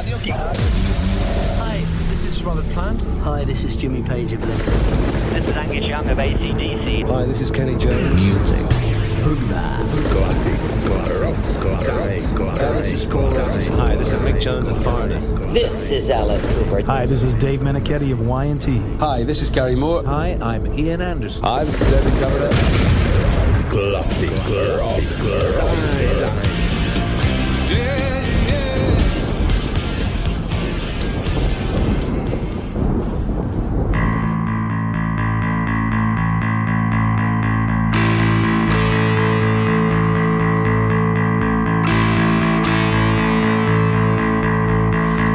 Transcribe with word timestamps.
Radio 0.00 0.16
Hi, 0.16 1.84
this 2.08 2.24
is 2.24 2.42
Robert 2.42 2.64
Plant. 2.70 3.02
Hi, 3.20 3.44
this 3.44 3.64
is 3.64 3.76
Jimmy 3.76 4.02
Page 4.02 4.32
of 4.32 4.42
Led 4.48 4.62
Zeppelin. 4.62 5.34
This 5.34 5.46
is 5.46 5.54
Angus 5.54 5.84
Young 5.84 6.08
of 6.08 6.16
ACDC. 6.16 7.06
Hi, 7.06 7.24
this 7.26 7.42
is 7.42 7.50
Kenny 7.50 7.76
Jones. 7.76 8.14
Music. 8.14 8.66
Classic, 10.10 10.58
classic, 10.86 11.22
rock, 11.22 11.44
classic, 11.60 12.22
classic, 12.34 13.10
classic. 13.10 13.72
Hi, 13.74 13.94
this 13.96 14.12
is 14.14 14.20
Mick 14.20 14.40
Jones 14.40 14.68
of 14.68 14.82
Foreigner. 14.82 15.20
This 15.48 15.90
is 15.90 16.08
Alice 16.08 16.46
Cooper. 16.46 16.80
Hi, 16.80 17.04
this 17.04 17.22
is 17.22 17.34
Dave 17.34 17.60
Menichetti 17.60 18.10
of 18.10 18.26
Y&T. 18.26 18.78
Hi, 19.00 19.22
this 19.22 19.42
is 19.42 19.50
Gary 19.50 19.76
Moore. 19.76 20.02
Hi, 20.04 20.38
I'm 20.40 20.78
Ian 20.78 21.02
Anderson. 21.02 21.42
Hi, 21.44 21.64
this 21.64 21.78
is 21.78 21.86
David 21.86 22.18
Coverdale. 22.18 22.48
Classic, 23.68 24.30
classic, 24.30 25.08
classic. 25.18 26.29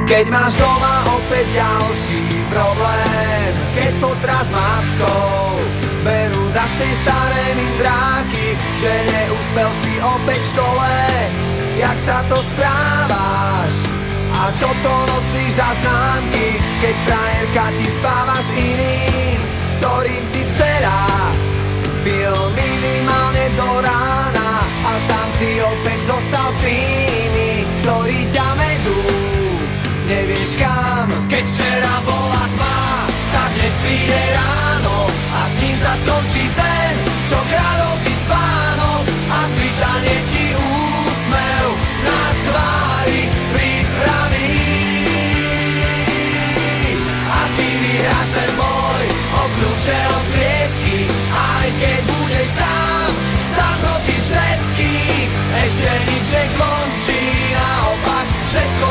Keď 0.05 0.29
máš 0.29 0.53
doma 0.61 1.01
opäť 1.17 1.49
ďalší 1.49 2.21
problém 2.53 3.49
Keď 3.73 3.93
fotra 3.97 4.37
s 4.45 4.53
matkou 4.53 5.57
Berú 6.05 6.45
za 6.53 6.61
tej 6.77 6.93
staré 7.01 7.57
mindráky 7.57 8.53
Že 8.85 8.93
neúspel 9.01 9.69
si 9.81 9.93
opäť 9.97 10.41
v 10.45 10.49
škole 10.53 10.93
Jak 11.81 11.97
sa 11.97 12.21
to 12.29 12.37
správaš? 12.37 13.73
A 14.29 14.53
čo 14.53 14.69
to 14.69 14.93
nosíš 15.09 15.57
za 15.57 15.73
známky? 15.81 16.61
Keď 16.85 16.95
frajerka 17.09 17.65
ti 17.73 17.87
spáva 17.97 18.37
s 18.37 18.49
iným 18.53 19.37
S 19.41 19.73
ktorým 19.81 20.23
si 20.29 20.41
včera 20.53 21.01
Pil 22.05 22.37
minimálne 22.53 23.45
do 23.57 23.69
rána 23.81 24.49
A 24.85 24.91
sám 25.09 25.27
si 25.41 25.49
opäť 25.65 25.99
zostal 26.05 26.44
Keď 31.35 31.47
včera 31.51 31.99
bola 32.07 32.47
tma, 32.47 32.79
tak 33.35 33.49
dnes 33.59 33.75
príde 33.83 34.21
ráno. 34.39 35.03
A 35.11 35.39
s 35.51 35.55
ním 35.59 35.75
sa 35.83 35.91
skončí 35.99 36.47
sen, 36.47 36.93
čo 37.27 37.35
kradol 37.51 37.95
ti 38.07 38.13
spánok 38.23 39.03
A 39.27 39.39
svitanie 39.43 40.17
ti 40.31 40.45
úsmev 40.55 41.67
na 42.07 42.21
tvári 42.39 43.21
pripraví. 43.51 44.55
A 47.27 47.39
ty 47.59 47.67
vyhráš 47.83 48.29
ten 48.31 48.51
boj 48.55 49.05
o 49.35 49.43
kľúče 49.59 49.99
od 50.15 50.25
klietky. 50.31 50.97
Aj 51.35 51.67
keď 51.67 51.99
budeš 52.15 52.47
sám, 52.47 53.11
sám 53.59 53.75
proti 53.83 54.15
všetkým 54.23 55.27
Ešte 55.67 55.91
nič 55.99 56.25
nekončí, 56.31 57.19
naopak 57.59 58.25
všetko 58.47 58.84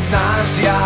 snažia 0.00 0.78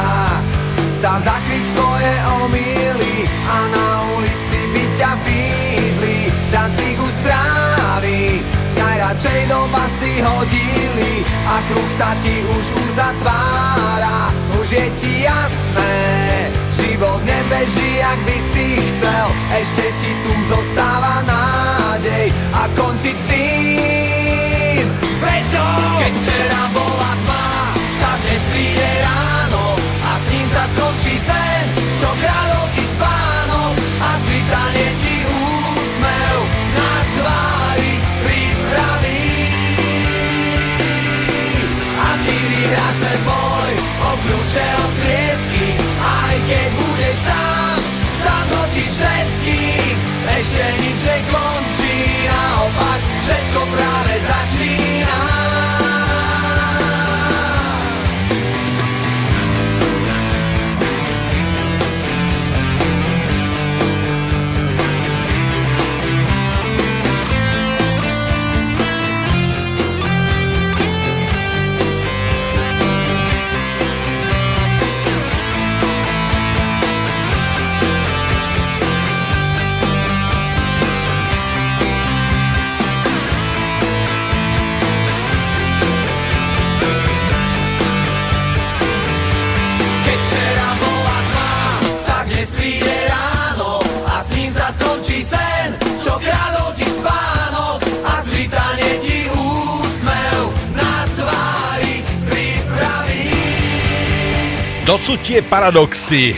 sa 1.00 1.16
zakryť 1.19 1.64
svoje 1.72 2.12
omily 2.44 3.14
A 3.48 3.58
na 3.72 3.89
ulici 4.14 4.60
by 4.71 4.84
ťa 4.94 5.12
fízli 5.25 6.19
za 6.53 6.69
cigu 6.76 7.09
strávy. 7.09 8.44
Najradšej 8.76 9.41
do 9.49 9.60
basy 9.72 10.12
hodili 10.20 11.12
A 11.49 11.54
kruh 11.66 11.91
sa 11.97 12.10
ti 12.20 12.34
už 12.53 12.66
uzatvára. 12.76 14.28
Už 14.60 14.69
je 14.69 14.87
ti 15.00 15.12
jasné 15.25 15.97
Život 16.70 17.25
nebeží, 17.25 17.91
ak 18.04 18.19
by 18.28 18.37
si 18.53 18.66
chcel. 18.76 19.26
Ešte 19.56 19.84
ti 20.04 20.10
tu 20.22 20.32
zostáva 20.53 21.25
nádej 21.25 22.28
A 22.53 22.69
končiť 22.76 23.16
s 23.16 23.25
tým. 23.25 24.84
Prečo? 25.20 25.65
Keď 26.00 26.12
včera 26.12 26.62
bola 26.76 27.10
dnes 27.25 27.50
príde 28.60 28.93
ráno 29.00 29.72
A 30.04 30.12
s 30.21 30.25
ním 30.28 30.47
sa 30.53 30.65
skončí 30.76 31.16
sen 31.16 31.65
Čo 31.97 32.12
kráľov 32.12 32.66
ti 32.76 32.84
spánok 32.84 33.72
A 34.04 34.10
svitanie 34.21 34.88
ti 35.00 35.16
úsmev 35.25 36.38
Na 36.76 36.93
tvári 37.16 37.93
pripraví 38.20 39.28
A 42.04 42.09
ty 42.20 42.37
vyhráš 42.37 42.97
ten 43.00 43.20
boj 43.25 43.72
O 43.81 44.10
kľúče 44.20 44.66
od 44.84 44.93
klietky 45.00 45.69
Aj 46.04 46.37
keď 46.44 46.69
budeš 46.76 47.16
sám 47.25 48.44
proti 48.53 48.84
všetkým 48.84 49.97
Ešte 50.37 50.66
nič 50.84 50.99
nekončí 51.00 51.97
Naopak 52.28 53.00
všetko 53.25 53.60
práve 53.72 53.89
To 104.88 104.96
sú 104.96 105.20
tie 105.20 105.44
paradoxy. 105.44 106.32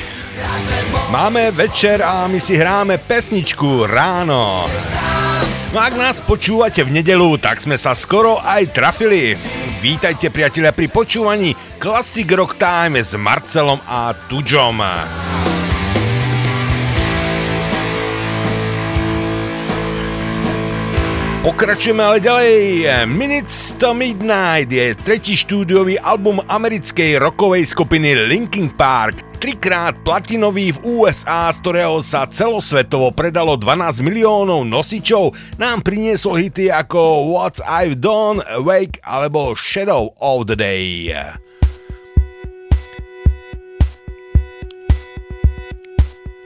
Máme 1.15 1.55
večer 1.55 2.03
a 2.03 2.27
my 2.27 2.43
si 2.43 2.59
hráme 2.59 2.99
pesničku 2.99 3.87
ráno. 3.87 4.67
No 5.73 5.79
ak 5.81 5.95
nás 5.97 6.21
počúvate 6.21 6.85
v 6.85 7.01
nedelu, 7.01 7.39
tak 7.41 7.63
sme 7.63 7.79
sa 7.79 7.97
skoro 7.97 8.37
aj 8.43 8.75
trafili. 8.75 9.39
Vítajte 9.81 10.29
priatelia 10.29 10.75
pri 10.75 10.91
počúvaní 10.91 11.57
Classic 11.81 12.29
Rock 12.29 12.61
Time 12.61 13.01
s 13.01 13.17
Marcelom 13.17 13.81
a 13.89 14.13
Tudžom. 14.29 14.85
Pokračujeme 21.43 21.99
ale 22.07 22.23
ďalej. 22.23 22.87
Minutes 23.11 23.75
to 23.75 23.91
Midnight 23.99 24.71
je 24.71 24.95
tretí 24.95 25.35
štúdiový 25.35 25.99
album 25.99 26.39
americkej 26.39 27.19
rockovej 27.19 27.67
skupiny 27.67 28.15
Linkin 28.31 28.71
Park. 28.71 29.43
Trikrát 29.43 29.99
platinový 30.07 30.71
v 30.71 31.03
USA, 31.03 31.51
z 31.51 31.59
ktorého 31.67 31.99
sa 31.99 32.31
celosvetovo 32.31 33.11
predalo 33.11 33.59
12 33.59 34.07
miliónov 34.07 34.63
nosičov, 34.63 35.35
nám 35.59 35.83
priniesol 35.83 36.39
hity 36.39 36.71
ako 36.71 37.35
What's 37.35 37.59
I've 37.67 37.99
Done, 37.99 38.39
Wake 38.63 39.03
alebo 39.03 39.59
Shadow 39.59 40.15
of 40.23 40.47
the 40.47 40.55
Day. 40.55 41.11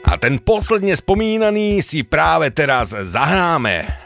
A 0.08 0.12
ten 0.16 0.40
posledne 0.40 0.96
spomínaný 0.96 1.84
si 1.84 2.00
práve 2.00 2.48
teraz 2.48 2.96
zahráme. 2.96 4.05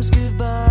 times 0.00 0.10
goodbye. 0.10 0.69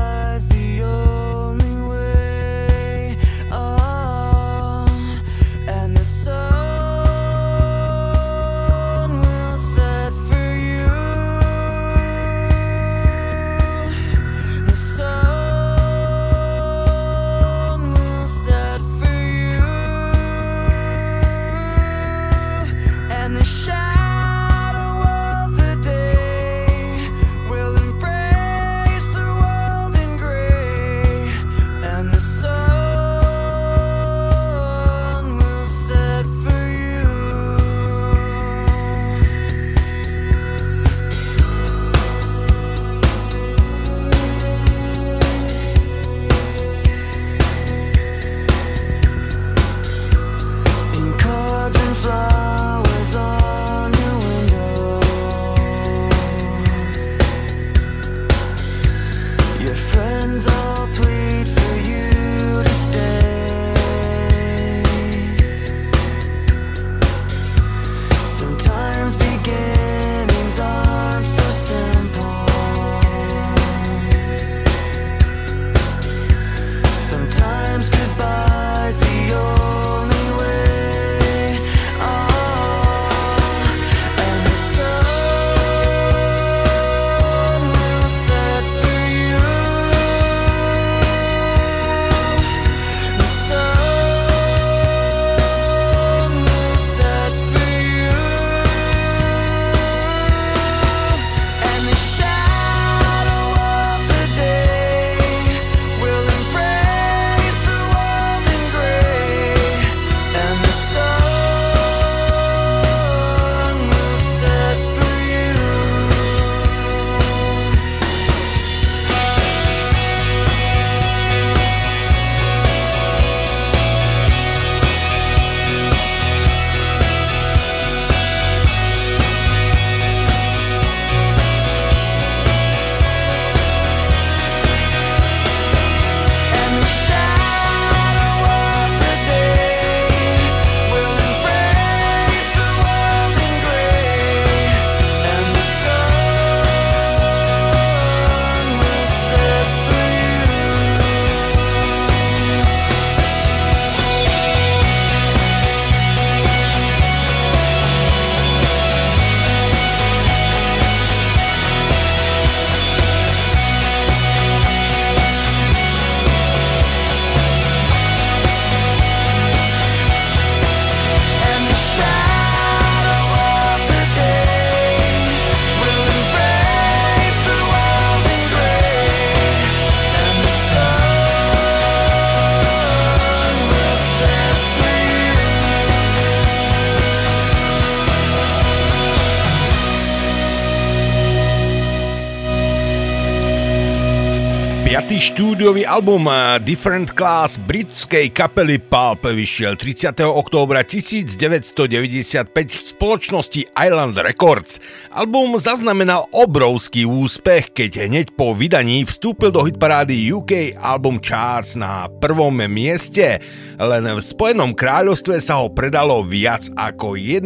Štúdiový 195.69 195.85
album 195.85 196.25
eh, 196.25 196.57
Different 196.65 197.13
Class 197.13 197.61
britskej 197.61 198.33
kapely 198.33 198.81
Pulp 198.81 199.21
vyšiel 199.21 199.77
30. 199.77 200.17
októbra 200.25 200.81
1995 200.81 202.49
v 202.49 202.81
spoločnosti 202.97 203.61
Island 203.77 204.17
Records. 204.17 204.81
Album 205.13 205.61
zaznamenal 205.61 206.25
obrovský 206.33 207.05
úspech, 207.05 207.69
keď 207.77 208.09
hneď 208.09 208.33
po 208.33 208.57
vydaní 208.57 209.05
vstúpil 209.05 209.53
do 209.53 209.61
hitparády 209.61 210.33
UK 210.33 210.73
Album 210.81 211.21
Charts 211.21 211.77
na 211.77 212.09
prvom 212.17 212.57
mieste. 212.65 213.37
Len 213.77 214.09
v 214.09 214.25
Spojenom 214.25 214.73
kráľovstve 214.73 215.37
sa 215.37 215.61
ho 215.61 215.69
predalo 215.69 216.25
viac 216.25 216.65
ako 216.73 217.13
1,3 217.13 217.45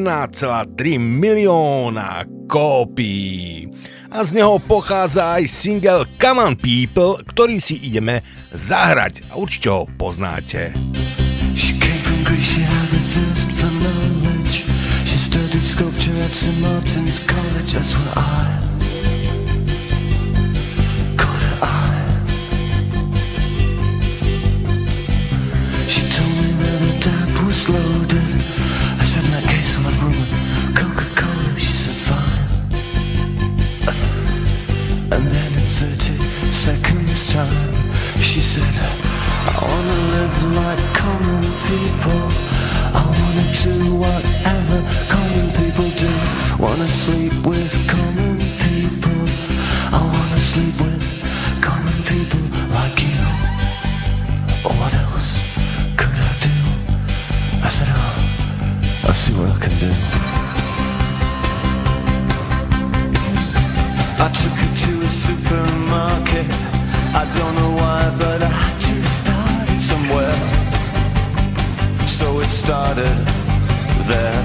milióna 0.95 2.23
kópií 2.47 3.67
a 4.13 4.21
z 4.21 4.37
neho 4.37 4.61
pochádza 4.61 5.41
aj 5.41 5.49
single 5.49 6.05
Come 6.21 6.37
on 6.45 6.53
People, 6.53 7.17
ktorý 7.25 7.57
si 7.57 7.81
ideme 7.81 8.21
zahrať. 8.53 9.25
A 9.33 9.41
určite 9.41 9.73
ho 9.73 9.89
poznáte. 9.97 10.77
She 11.57 11.73
I 28.99 29.05
said 29.05 29.23
in 29.25 29.31
that 29.31 29.43
case 29.43 29.77
I'll 29.77 29.83
have 29.83 30.03
rum 30.03 30.22
And 35.13 35.27
then 35.27 35.53
in 35.61 35.67
30 35.67 36.15
seconds 36.51 37.31
time 37.31 37.91
She 38.19 38.41
said 38.41 38.63
I 39.45 39.59
wanna 39.61 39.97
live 40.15 40.37
like 40.55 40.83
common 40.95 41.43
people. 41.69 42.23
I 42.97 43.03
wanna 43.19 43.45
do 43.61 43.95
whatever 43.95 44.79
common 45.13 45.51
people 45.59 45.89
do. 46.01 46.09
Wanna 46.57 46.87
sleep 46.87 47.35
with 47.45 47.73
common 47.87 48.39
people. 48.65 49.21
I 49.93 50.01
wanna 50.01 50.39
sleep 50.39 50.81
with 50.81 51.05
common 51.61 51.97
people 52.09 52.43
like 52.73 52.97
you. 53.05 53.21
What 54.65 54.93
else 54.95 55.29
could 55.95 56.17
I 56.17 56.33
do? 56.47 56.55
I 57.61 57.69
said, 57.69 57.89
oh, 57.91 59.05
I'll 59.05 59.13
see 59.13 59.33
what 59.33 59.51
I 59.51 59.59
can 59.59 59.73
do 59.77 60.32
I 64.19 64.27
took 64.29 64.55
her 64.61 64.71
to 64.83 64.91
a 65.01 65.09
supermarket. 65.09 66.47
I 67.15 67.23
don't 67.37 67.55
know 67.55 67.71
why 67.81 68.01
but 68.17 68.41
I 68.43 68.65
just 68.79 69.11
started 69.21 69.81
somewhere. 69.81 70.39
So 72.07 72.39
it 72.39 72.49
started 72.49 73.17
there. 74.09 74.43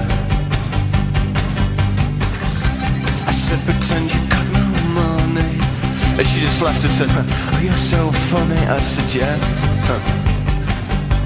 I 3.27 3.31
said 3.31 3.59
pretend 3.65 4.13
you 4.13 4.21
got 4.29 4.45
no 4.57 4.65
money. 5.01 5.53
And 6.17 6.27
she 6.27 6.41
just 6.41 6.61
laughed 6.61 6.83
and 6.83 6.91
said 6.91 7.07
Oh 7.11 7.59
you're 7.63 7.77
so 7.77 8.11
funny? 8.29 8.61
I 8.67 8.79
said 8.79 9.13
yeah. 9.15 9.59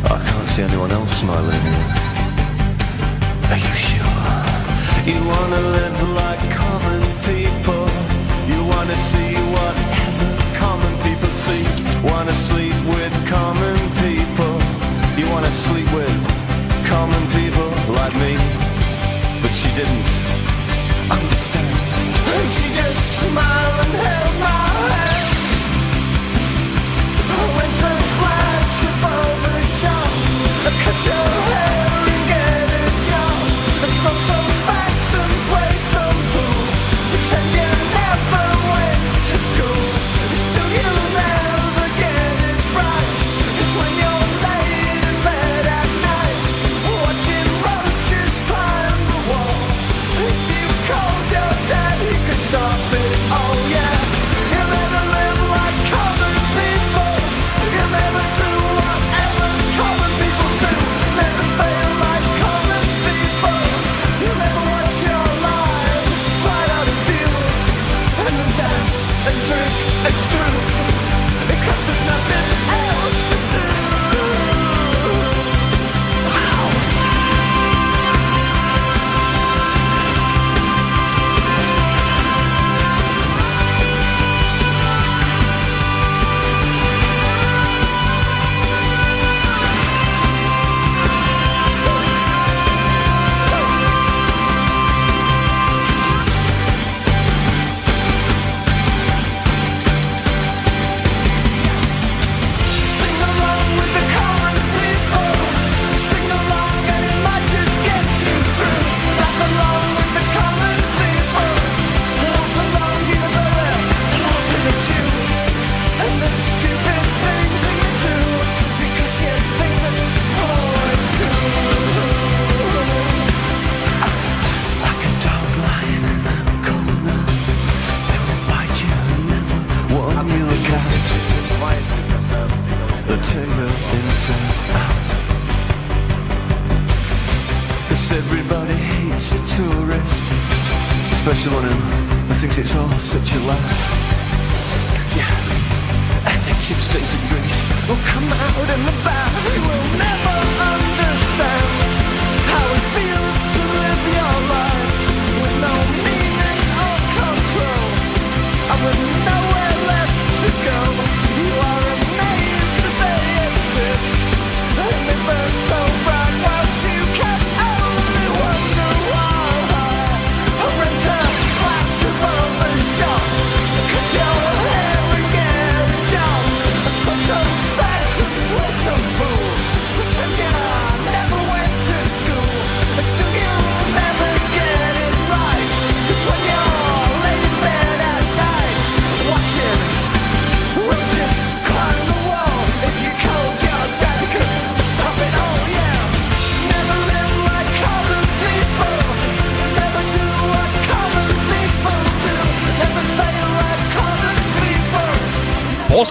I 0.06 0.20
can't 0.20 0.50
see 0.50 0.62
anyone 0.64 0.92
else 0.92 1.18
smiling 1.18 1.66
Are 3.52 3.58
you 3.58 3.74
sure? 3.88 4.04
You 5.10 5.20
wanna 5.28 5.62
live 5.78 6.10
like 6.14 6.52
common 6.52 7.03
wanna 8.84 8.96
see 8.98 9.34
whatever 9.56 10.28
common 10.60 10.94
people 11.04 11.30
see. 11.30 11.64
Wanna 12.04 12.36
sleep 12.36 12.76
with 12.92 13.14
common 13.30 13.78
people. 14.04 14.54
You 15.16 15.26
wanna 15.32 15.52
sleep 15.52 15.88
with 15.94 16.20
common 16.86 17.24
people 17.32 17.70
like 17.96 18.14
me. 18.16 18.36
But 19.42 19.54
she 19.60 19.70
didn't 19.80 20.08
understand. 21.18 21.74
And 22.36 22.48
she 22.56 22.68
just 22.82 23.02
smiled 23.22 23.78
and 23.84 23.94
held 24.04 24.36
my 24.44 24.64
hand. 24.92 25.32
I 27.40 27.44
went 27.58 27.74
to 27.84 27.92
flagship 28.20 29.00
over 29.18 29.52
the 29.58 29.66
shop 29.80 30.12
Cut 30.84 31.06
your 31.06 31.28
hair 31.48 31.73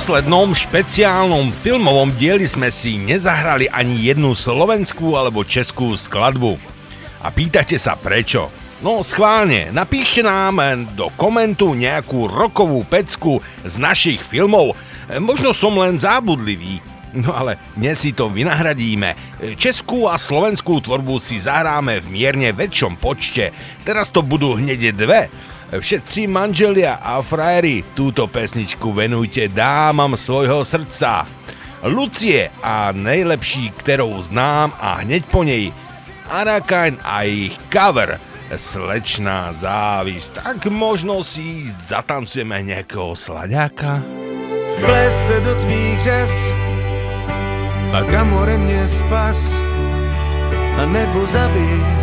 poslednom 0.02 0.50
špeciálnom 0.50 1.54
filmovom 1.54 2.10
dieli 2.18 2.42
sme 2.42 2.74
si 2.74 2.98
nezahrali 2.98 3.70
ani 3.70 4.10
jednu 4.10 4.34
slovenskú 4.34 5.14
alebo 5.14 5.46
českú 5.46 5.94
skladbu. 5.94 6.58
A 7.22 7.30
pýtate 7.30 7.78
sa 7.78 7.94
prečo? 7.94 8.50
No 8.82 9.06
schválne, 9.06 9.70
napíšte 9.70 10.26
nám 10.26 10.58
do 10.98 11.06
komentu 11.14 11.78
nejakú 11.78 12.26
rokovú 12.26 12.82
pecku 12.82 13.38
z 13.62 13.78
našich 13.78 14.26
filmov. 14.26 14.74
Možno 15.22 15.54
som 15.54 15.78
len 15.78 16.02
zábudlivý, 16.02 16.82
no 17.14 17.30
ale 17.30 17.54
dnes 17.78 18.02
si 18.02 18.10
to 18.10 18.26
vynahradíme. 18.26 19.14
Českú 19.54 20.10
a 20.10 20.18
slovenskú 20.18 20.82
tvorbu 20.82 21.22
si 21.22 21.38
zahráme 21.38 22.02
v 22.02 22.10
mierne 22.10 22.50
väčšom 22.50 22.98
počte. 22.98 23.54
Teraz 23.86 24.10
to 24.10 24.26
budú 24.26 24.58
hneď 24.58 24.98
dve 24.98 25.30
Všetci 25.72 26.28
manželia 26.28 27.00
a 27.00 27.24
frajeri, 27.24 27.80
túto 27.96 28.28
pesničku 28.28 28.92
venujte 28.92 29.48
dámam 29.48 30.20
svojho 30.20 30.60
srdca. 30.68 31.24
Lucie 31.88 32.52
a 32.60 32.92
nejlepší, 32.92 33.72
ktorou 33.80 34.20
znám 34.20 34.76
a 34.76 35.00
hneď 35.00 35.24
po 35.32 35.40
nej 35.42 35.72
Arakain 36.28 37.00
a 37.00 37.24
ich 37.24 37.56
cover 37.72 38.20
Slečná 38.52 39.56
závisť. 39.56 40.44
Tak 40.44 40.68
možno 40.68 41.24
si 41.24 41.72
zatancujeme 41.88 42.60
nejakého 42.60 43.16
sladáka. 43.16 44.04
Vplese 44.76 45.40
do 45.40 45.56
tvých 45.56 45.98
řas 46.04 46.34
a 47.96 48.04
kamore 48.12 48.60
mne 48.60 48.84
spas 48.84 49.56
a 50.76 50.84
nebo 50.84 51.24
zabij 51.28 52.01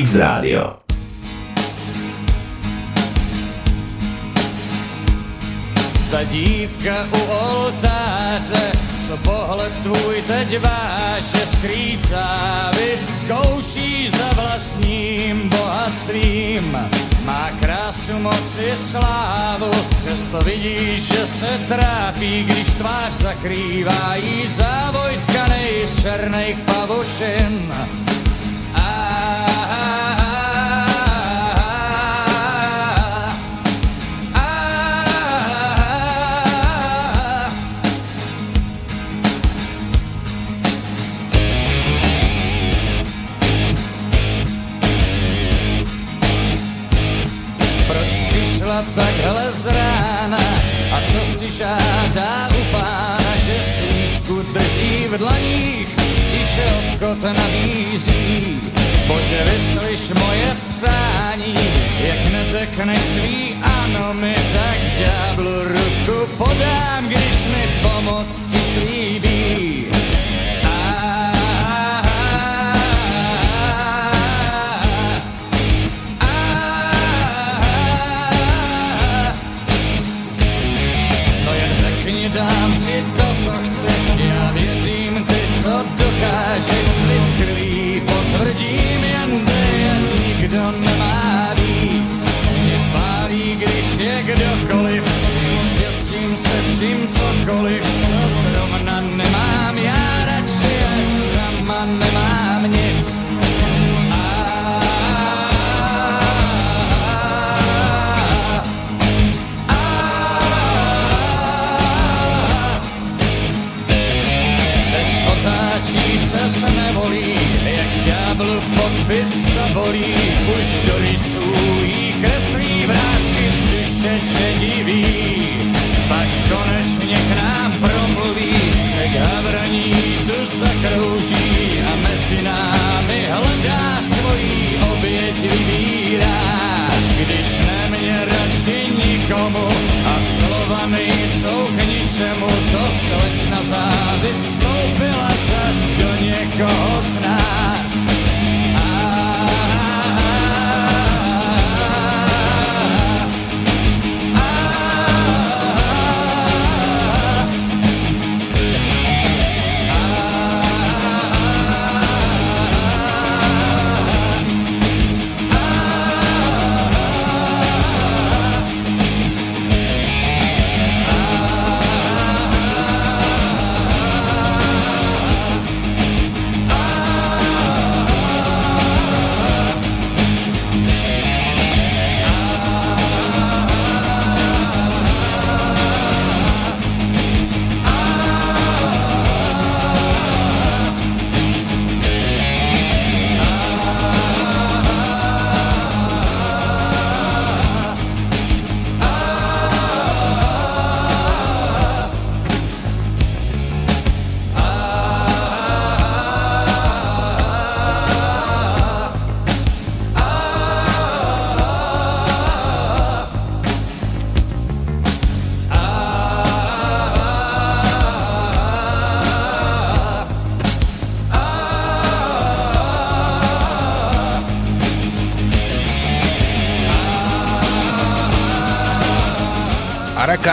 zigzag. 0.00 0.39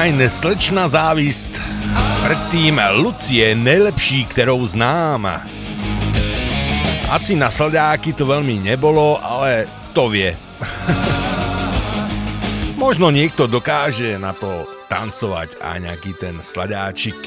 Arakajn 0.08 0.32
slečna 0.32 0.88
závist. 0.88 1.52
Predtým 2.24 2.80
Lucie 3.04 3.52
nejlepší, 3.52 4.24
kterou 4.32 4.64
znám. 4.64 5.28
Asi 7.12 7.36
na 7.36 7.52
sledáky 7.52 8.16
to 8.16 8.24
veľmi 8.24 8.72
nebolo, 8.72 9.20
ale 9.20 9.68
kto 9.92 10.08
vie. 10.08 10.32
Možno 12.80 13.12
niekto 13.12 13.52
dokáže 13.52 14.16
na 14.16 14.32
to 14.32 14.64
tancovať 14.88 15.60
a 15.60 15.76
nejaký 15.76 16.16
ten 16.16 16.40
sladáčik, 16.40 17.20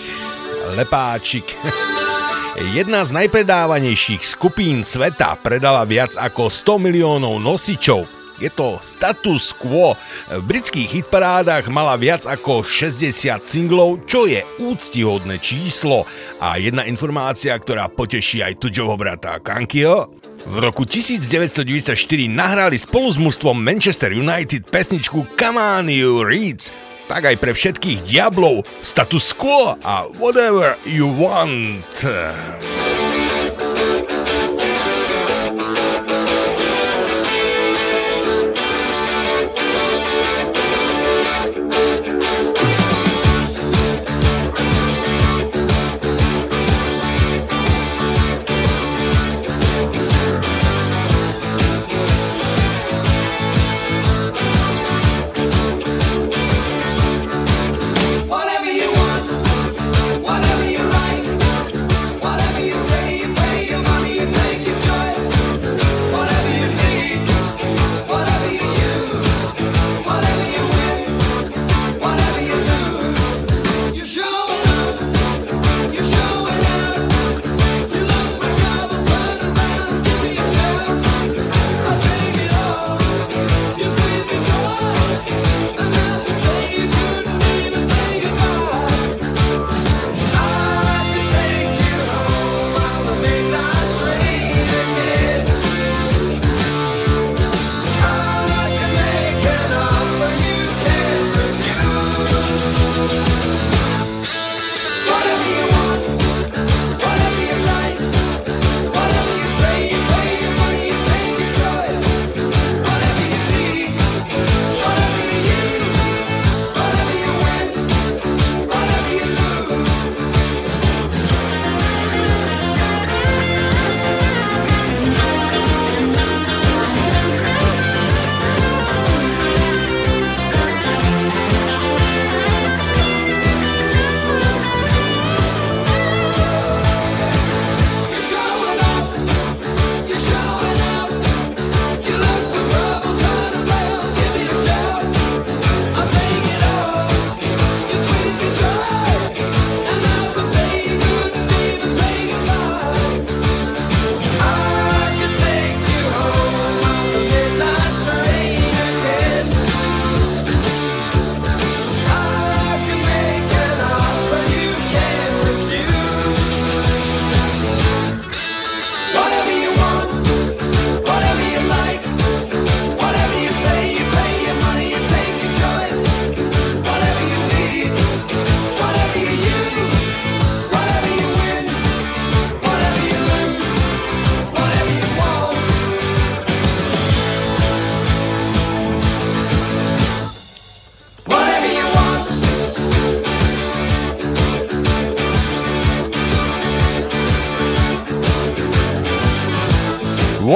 lepáčik. 0.73 1.53
Jedna 2.81 3.05
z 3.05 3.13
najpredávanejších 3.13 4.25
skupín 4.25 4.89
sveta 4.89 5.37
predala 5.37 5.85
viac 5.85 6.17
ako 6.17 6.49
100 6.49 6.81
miliónov 6.81 7.45
nosičov. 7.45 8.20
Je 8.41 8.49
to 8.49 8.81
status 8.81 9.53
quo. 9.53 9.93
V 10.33 10.43
britských 10.43 10.89
hitparádach 10.89 11.69
mala 11.69 12.01
viac 12.01 12.25
ako 12.25 12.65
60 12.65 13.45
singlov, 13.45 14.09
čo 14.09 14.25
je 14.25 14.41
úctihodné 14.59 15.37
číslo. 15.39 16.09
A 16.41 16.57
jedna 16.57 16.89
informácia, 16.89 17.53
ktorá 17.53 17.93
poteší 17.93 18.41
aj 18.41 18.65
Tudžovho 18.65 18.97
brata 18.97 19.37
Kankio. 19.45 20.09
V 20.49 20.57
roku 20.57 20.89
1994 20.89 21.93
nahrali 22.33 22.81
spolu 22.81 23.13
s 23.13 23.21
mužstvom 23.21 23.61
Manchester 23.61 24.17
United 24.17 24.73
pesničku 24.73 25.37
Come 25.37 25.61
on 25.61 25.93
you 25.93 26.25
Reeds, 26.25 26.73
tak 27.13 27.29
aj 27.29 27.37
pre 27.37 27.53
všetkých 27.53 28.09
diablov 28.09 28.65
status 28.81 29.37
quo 29.37 29.77
a 29.85 30.09
whatever 30.17 30.81
you 30.89 31.13
want. 31.13 31.93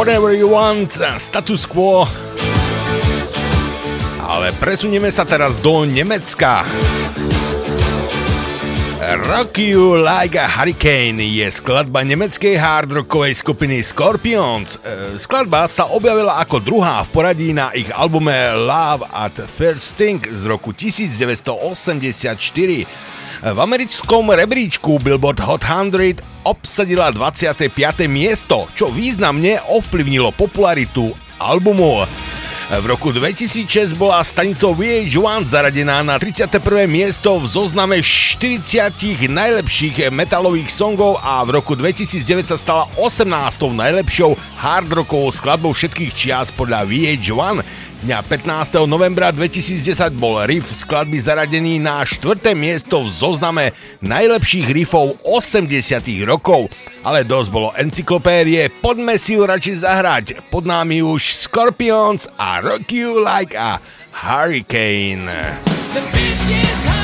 Whatever 0.04 0.36
You 0.36 0.52
Want, 0.52 1.00
Status 1.16 1.64
Quo. 1.64 2.04
Ale 4.20 4.52
presunieme 4.60 5.08
sa 5.08 5.24
teraz 5.24 5.56
do 5.56 5.88
Nemecka. 5.88 6.60
Rock 9.00 9.64
You 9.64 10.04
Like 10.04 10.36
a 10.36 10.44
Hurricane 10.44 11.24
je 11.24 11.48
skladba 11.48 12.04
nemeckej 12.04 12.52
hard 12.52 12.92
rockovej 12.92 13.32
skupiny 13.32 13.80
Scorpions. 13.80 14.76
E, 14.84 15.16
skladba 15.16 15.64
sa 15.72 15.88
objavila 15.88 16.36
ako 16.36 16.60
druhá 16.60 17.00
v 17.00 17.08
poradí 17.08 17.56
na 17.56 17.72
ich 17.72 17.88
albume 17.88 18.60
Love 18.60 19.08
at 19.08 19.40
First 19.56 19.96
Sting 19.96 20.20
z 20.20 20.44
roku 20.44 20.76
1984. 20.76 22.04
V 23.40 23.56
americkom 23.56 24.36
rebríčku 24.36 25.00
Billboard 25.00 25.40
Hot 25.40 25.64
100 25.64 26.33
obsadila 26.44 27.10
25. 27.10 27.72
miesto, 28.06 28.68
čo 28.76 28.92
významne 28.92 29.58
ovplyvnilo 29.64 30.30
popularitu 30.36 31.10
albumu. 31.40 32.04
V 32.64 32.84
roku 32.88 33.12
2006 33.12 33.92
bola 33.92 34.24
stanicou 34.24 34.72
VH1 34.72 35.44
zaradená 35.44 36.00
na 36.00 36.16
31. 36.16 36.88
miesto 36.88 37.36
v 37.36 37.44
zozname 37.44 38.00
40 38.00 39.28
najlepších 39.28 40.08
metalových 40.08 40.72
songov 40.72 41.20
a 41.20 41.44
v 41.44 41.60
roku 41.60 41.76
2009 41.76 42.48
sa 42.48 42.56
stala 42.56 42.88
18. 42.96 43.28
najlepšou 43.68 44.32
hard 44.56 44.88
rockovou 44.96 45.28
skladbou 45.28 45.76
všetkých 45.76 46.16
čias 46.16 46.48
podľa 46.56 46.88
VH1 46.88 47.60
Dňa 48.04 48.20
15. 48.20 48.84
novembra 48.84 49.32
2010 49.32 50.12
bol 50.20 50.36
riff 50.44 50.76
skladby 50.76 51.16
zaradený 51.16 51.80
na 51.80 52.04
4. 52.04 52.52
miesto 52.52 53.00
v 53.00 53.08
zozname 53.08 53.72
najlepších 54.04 54.68
riffov 54.76 55.16
80 55.24 56.04
rokov. 56.28 56.68
Ale 57.00 57.24
dosť 57.24 57.48
bolo 57.48 57.72
encyklopédie, 57.72 58.68
poďme 58.84 59.16
si 59.16 59.40
ju 59.40 59.48
radšej 59.48 59.76
zahrať. 59.88 60.24
Pod 60.52 60.68
námi 60.68 61.00
už 61.00 61.32
Scorpions 61.32 62.28
a 62.36 62.60
Rock 62.60 62.92
You 62.92 63.24
Like 63.24 63.56
a 63.56 63.80
Hurricane. 64.12 65.24
The 65.96 66.04
breaks 66.12 67.03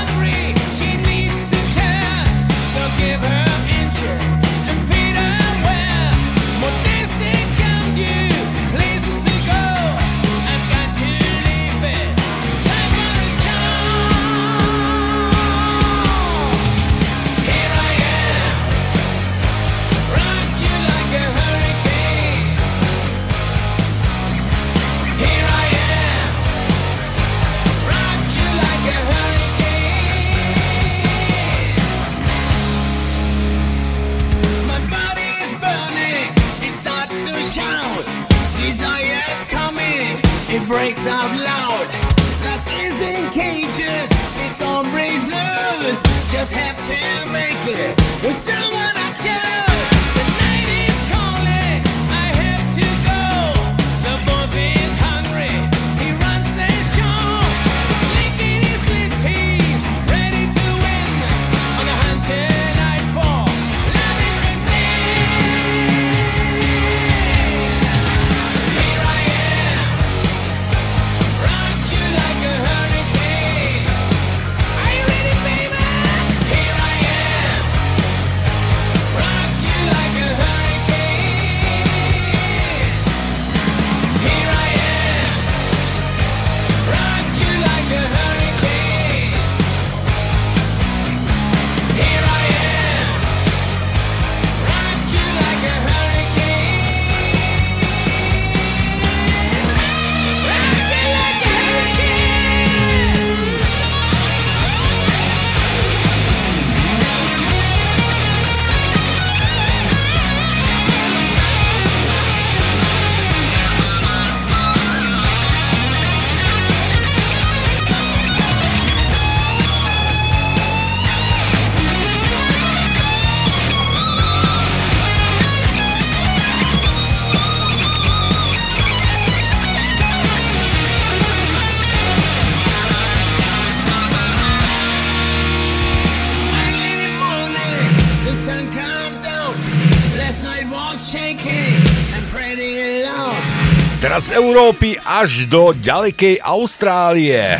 z 144.30 144.38
Európy 144.38 144.94
až 145.02 145.50
do 145.50 145.74
ďalekej 145.74 146.38
Austrálie. 146.46 147.58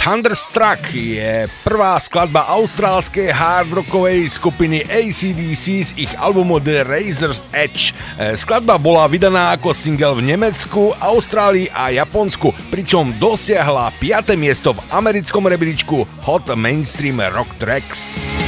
Thunderstruck 0.00 0.80
je 0.96 1.44
prvá 1.60 1.92
skladba 2.00 2.48
austrálskej 2.56 3.28
hard 3.28 3.76
rockovej 3.76 4.32
skupiny 4.32 4.80
ACDC 4.88 5.64
z 5.84 5.90
ich 6.00 6.12
albumu 6.16 6.56
The 6.56 6.88
Razor's 6.88 7.44
Edge. 7.52 7.92
E, 8.16 8.32
skladba 8.40 8.80
bola 8.80 9.04
vydaná 9.12 9.52
ako 9.60 9.76
single 9.76 10.16
v 10.16 10.32
Nemecku, 10.32 10.96
Austrálii 11.04 11.68
a 11.68 11.92
Japonsku, 11.92 12.48
pričom 12.72 13.12
dosiahla 13.20 13.92
5. 14.00 14.40
miesto 14.40 14.72
v 14.72 14.80
americkom 14.88 15.44
rebríčku 15.44 16.08
Hot 16.24 16.48
Mainstream 16.56 17.20
Rock 17.28 17.52
Tracks. 17.60 18.40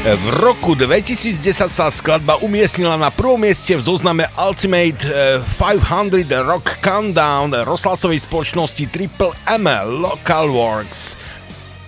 V 0.00 0.32
roku 0.32 0.72
2010 0.72 1.68
sa 1.68 1.92
skladba 1.92 2.40
umiestnila 2.40 2.96
na 2.96 3.12
prvom 3.12 3.36
mieste 3.36 3.76
v 3.76 3.84
zozname 3.84 4.24
Ultimate 4.32 5.04
500 5.44 6.24
eh, 6.24 6.40
Rock 6.40 6.80
Countdown 6.80 7.52
rozhlasovej 7.68 8.24
spoločnosti 8.24 8.80
Triple 8.88 9.36
M 9.44 9.68
Local 10.00 10.48
Works. 10.56 11.20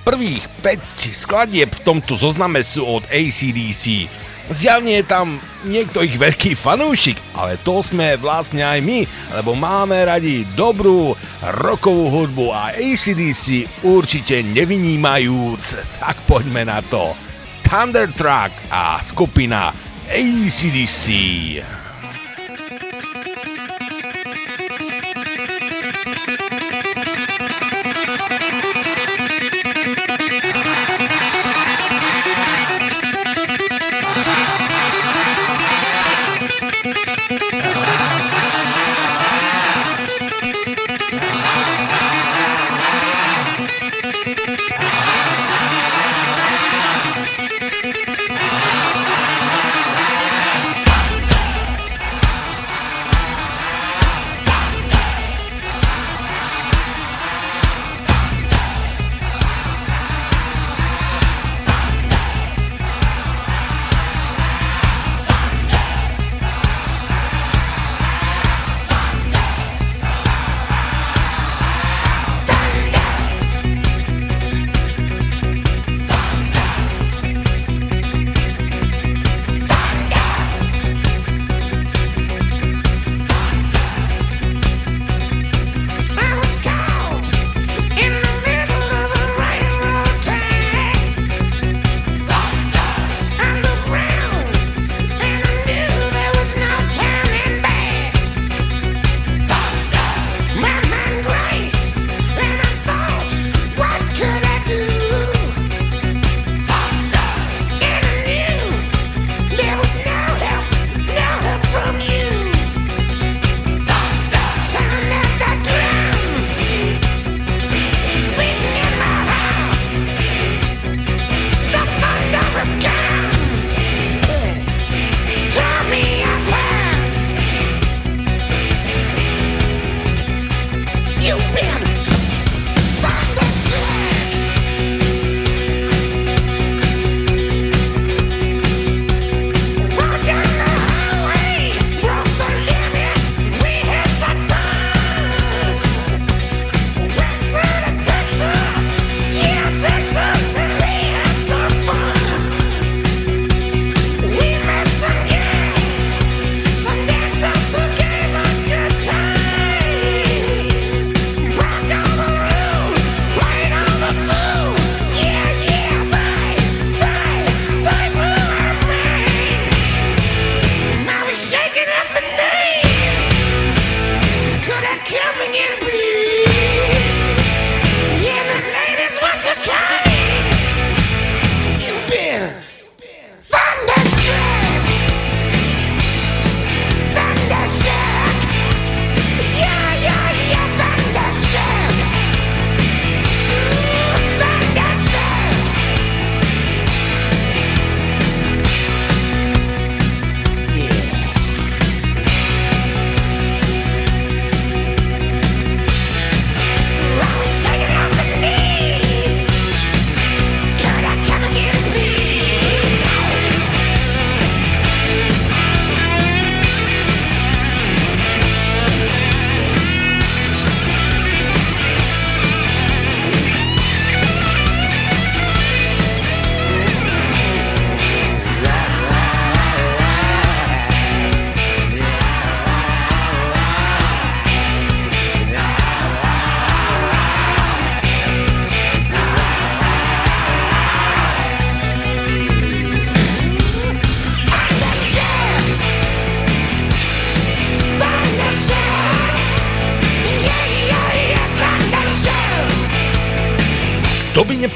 Prvých 0.05 0.44
5 0.61 1.09
skladieb 1.09 1.72
v 1.72 1.81
tomto 1.88 2.12
zozname 2.12 2.61
sú 2.61 2.85
od 2.85 3.01
ACDC. 3.09 4.12
Zjavne 4.53 5.01
je 5.01 5.09
tam 5.09 5.40
niekto 5.64 6.05
ich 6.05 6.20
veľký 6.20 6.53
fanúšik, 6.53 7.16
ale 7.33 7.57
to 7.64 7.81
sme 7.81 8.20
vlastne 8.20 8.61
aj 8.61 8.85
my, 8.85 9.09
lebo 9.40 9.57
máme 9.57 9.96
radi 10.05 10.44
dobrú 10.53 11.16
rokovú 11.64 12.12
hudbu 12.12 12.53
a 12.53 12.77
ACDC 12.77 13.64
určite 13.88 14.44
nevynímajúc. 14.44 15.96
Tak 15.96 16.29
poďme 16.29 16.68
na 16.68 16.85
to. 16.85 17.32
Thunderstruck 17.73 18.53
a 18.69 18.99
skupina 19.01 19.73
ACDC. 20.07 21.82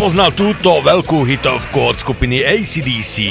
Nepoznal 0.07 0.39
túto 0.39 0.71
veľkú 0.87 1.27
hitovku 1.27 1.91
od 1.91 1.99
skupiny 1.99 2.39
ACDC? 2.39 3.27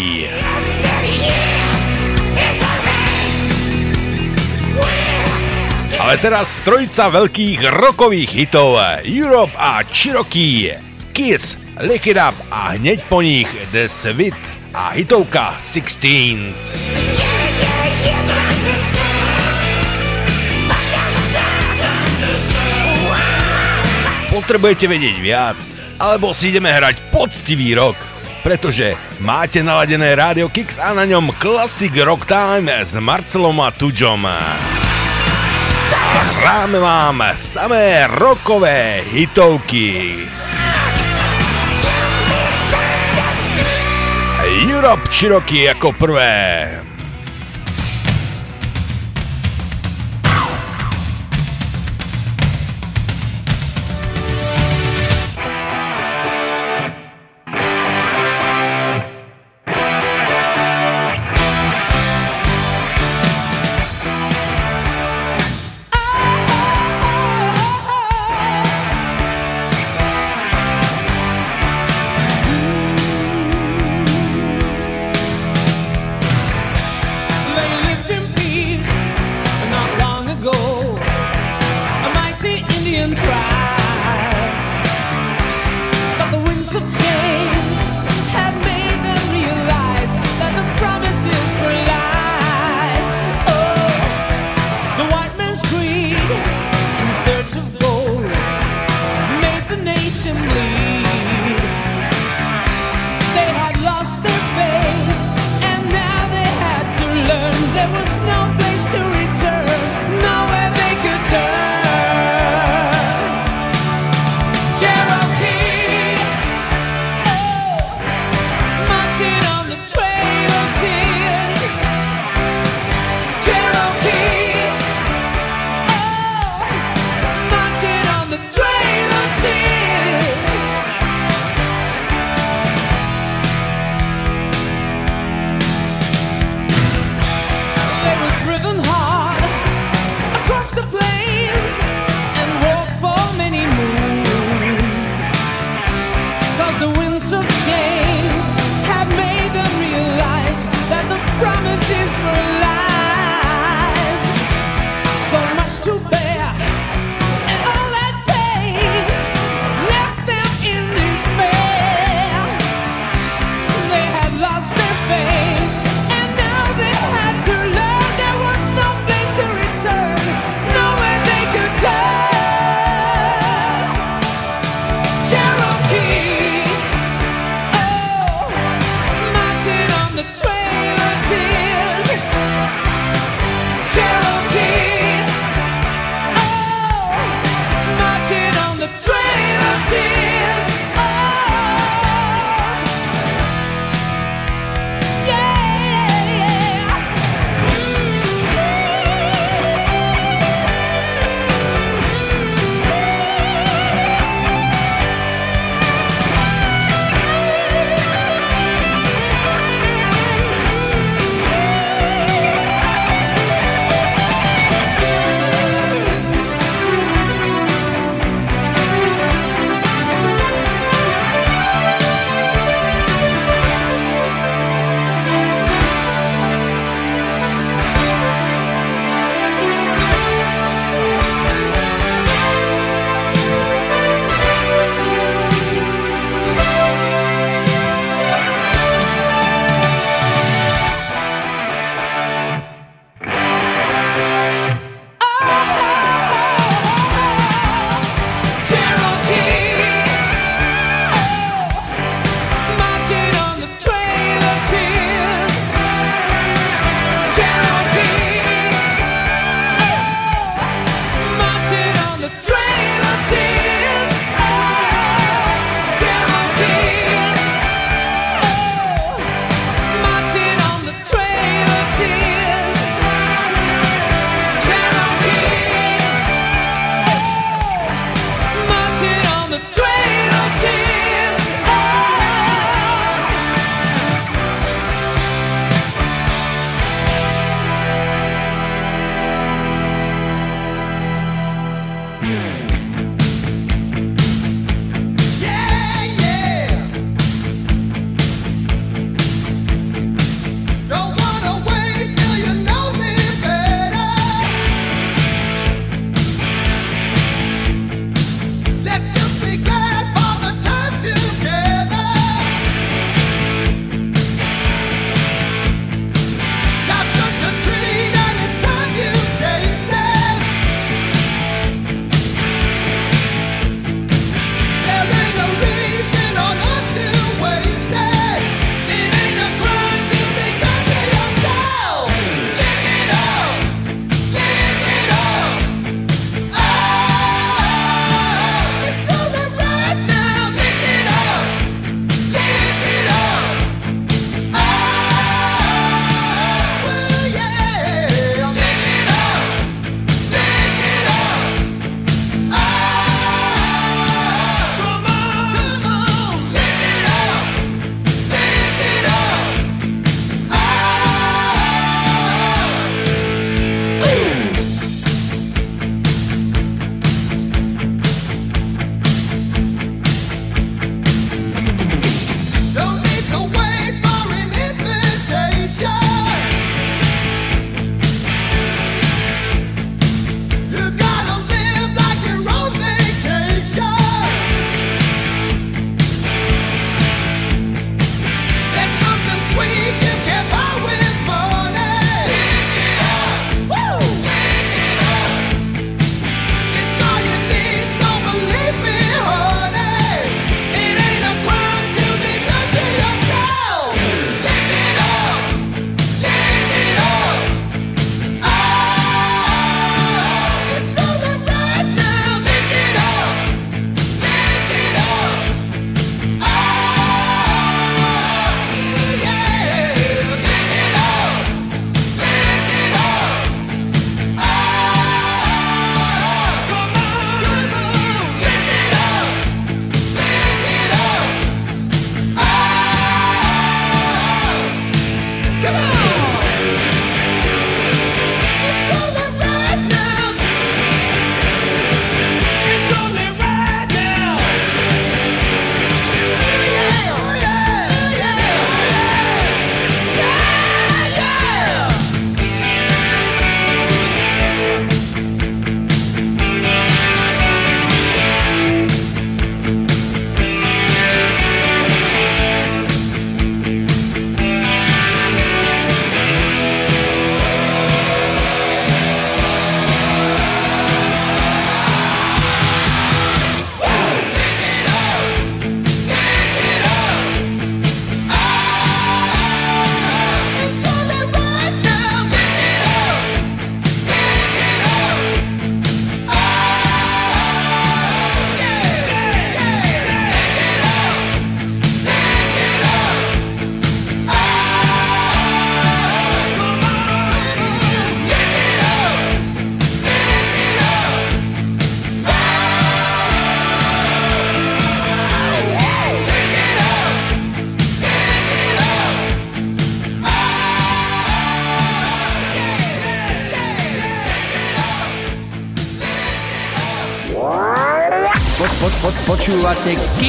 Ale 5.95 6.19
teraz 6.19 6.59
trojica 6.67 7.07
veľkých 7.15 7.63
rokových 7.79 8.27
hitov 8.27 8.75
Europe 9.07 9.55
a 9.55 9.87
Cherokee, 9.87 10.75
Kiss, 11.15 11.55
Lick 11.79 12.11
It 12.11 12.19
Up 12.19 12.35
a 12.51 12.75
hneď 12.75 13.07
po 13.07 13.23
nich 13.23 13.47
The 13.71 13.87
Sweet 13.87 14.35
a 14.75 14.99
hitovka 14.99 15.55
Sixteens. 15.55 16.91
Potrebujete 24.45 24.85
vedieť 24.85 25.17
viac, 25.25 25.57
alebo 25.97 26.29
si 26.29 26.53
ideme 26.53 26.69
hrať 26.69 27.09
poctivý 27.09 27.73
rok, 27.73 27.97
pretože 28.45 28.93
máte 29.17 29.65
naladené 29.65 30.13
rádio 30.13 30.53
Kix 30.53 30.77
a 30.77 30.93
na 30.93 31.01
ňom 31.01 31.33
Classic 31.41 31.89
Rock 32.05 32.29
Time 32.29 32.69
s 32.69 32.93
Marcelom 32.93 33.57
a 33.65 33.73
Tudžom. 33.73 34.21
Hráme 36.37 36.77
vám 36.77 37.25
samé 37.33 38.05
rokové 38.05 39.01
hitovky. 39.09 40.13
Europe 44.69 45.09
Cherokee 45.09 45.73
ako 45.73 45.89
prvé. 45.97 46.69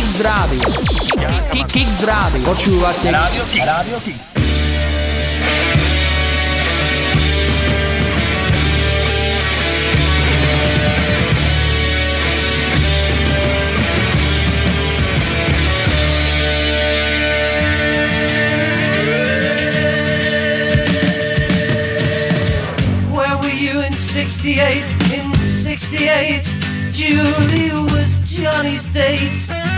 Kix 0.07 0.21
Rádio. 0.21 0.61
Kix 1.67 2.05
Rádio. 2.05 2.43
Počúvate 2.47 3.11
Rádio 3.11 3.43
Kix. 3.51 3.67
Rádio 3.67 3.99
Kix. 4.07 4.15
Where 23.11 23.37
were 23.43 23.51
you 23.51 23.83
in 23.83 23.93
68? 23.93 24.87
In 25.11 25.35
68, 25.35 26.47
Julie 26.95 27.75
was 27.91 28.23
Johnny's 28.23 28.87
date. 28.87 29.76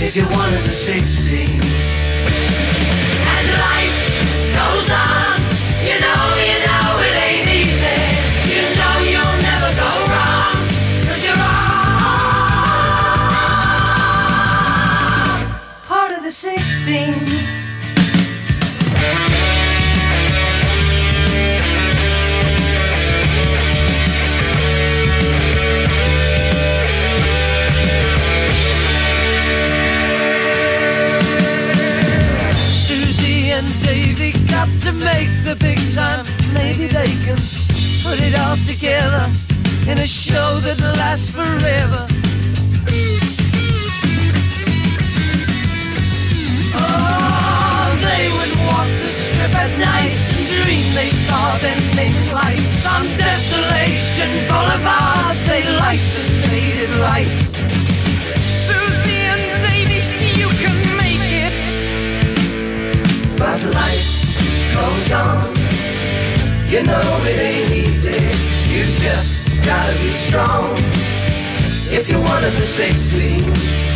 If 0.00 0.14
you're 0.14 0.26
one 0.26 0.54
of 0.54 0.62
the 0.62 0.70
16s. 0.70 1.87
Make 34.98 35.30
the 35.44 35.56
big 35.56 35.78
time. 35.94 36.24
Maybe 36.52 36.86
they 36.86 37.10
can 37.24 37.38
put 38.02 38.20
it 38.20 38.34
all 38.38 38.56
together 38.64 39.30
in 39.88 39.98
a 39.98 40.06
show 40.06 40.60
that 40.66 40.78
lasts 40.98 41.30
forever. 41.30 42.06
Oh, 46.74 47.88
they 48.08 48.24
would 48.36 48.54
walk 48.68 48.90
the 49.04 49.12
strip 49.22 49.54
at 49.54 49.72
night 49.78 50.18
and 50.34 50.44
dream 50.56 50.94
they 50.94 51.10
saw 51.26 51.58
them 51.58 51.78
naked 51.96 52.32
lights 52.32 52.86
on 52.86 53.04
Desolation 53.16 54.30
Boulevard. 54.48 55.36
They 55.46 55.62
light 55.78 56.04
the 56.14 56.24
faded 56.48 56.90
lights. 57.00 57.47
On. 65.12 65.54
You 66.68 66.82
know 66.82 67.00
it 67.24 67.38
ain't 67.38 67.70
easy. 67.70 68.12
You 68.70 68.84
just 68.98 69.64
gotta 69.64 69.94
be 69.94 70.12
strong. 70.12 70.76
If 71.90 72.08
you're 72.08 72.20
one 72.20 72.44
of 72.44 72.52
the 72.52 72.60
16s. 72.60 73.78
And 73.78 73.87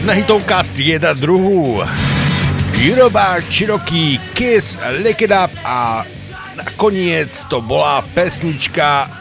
Jedna 0.00 0.16
hitovka 0.16 0.64
strieda 0.64 1.12
druhú. 1.12 1.84
Yoruba, 2.80 3.36
Cherokee, 3.52 4.16
Kiss, 4.32 4.80
Lick 5.04 5.20
It 5.20 5.28
Up 5.28 5.52
a 5.60 6.08
nakoniec 6.56 7.44
to 7.52 7.60
bola 7.60 8.00
pesnička 8.16 9.12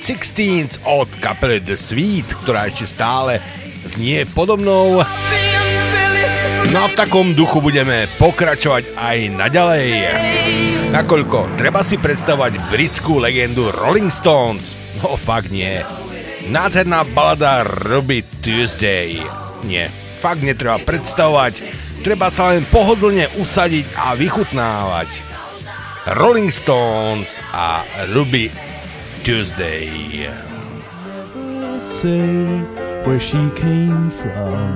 16 0.00 0.88
od 0.88 1.04
kapely 1.20 1.60
The 1.60 1.76
Sweet, 1.76 2.32
ktorá 2.40 2.72
ešte 2.72 2.96
stále 2.96 3.44
znie 3.84 4.24
podobnou. 4.24 5.04
No 6.72 6.78
a 6.80 6.86
v 6.88 6.96
takom 6.96 7.36
duchu 7.36 7.60
budeme 7.60 8.08
pokračovať 8.16 8.96
aj 8.96 9.18
naďalej. 9.36 9.86
Nakoľko 10.96 11.60
treba 11.60 11.84
si 11.84 12.00
predstavať 12.00 12.72
britskú 12.72 13.20
legendu 13.20 13.68
Rolling 13.68 14.08
Stones? 14.08 14.80
No 14.96 15.20
fakt 15.20 15.52
nie. 15.52 15.84
Nádherná 16.48 17.04
balada 17.04 17.68
Ruby 17.68 18.24
Tuesday. 18.40 19.20
Nie, 19.66 19.90
fakt 20.18 20.42
netreba 20.42 20.80
predstavovať, 20.82 21.64
treba 22.02 22.32
sa 22.32 22.52
len 22.52 22.64
pohodlne 22.68 23.30
usadiť 23.38 23.92
a 23.94 24.16
vychutnávať. 24.16 25.08
Rolling 26.18 26.54
Stones 26.54 27.42
a 27.50 27.82
Ruby 28.14 28.50
Tuesday. 29.26 30.30
say 31.86 32.60
where 33.06 33.20
she 33.20 33.50
came 33.56 34.10
from. 34.10 34.70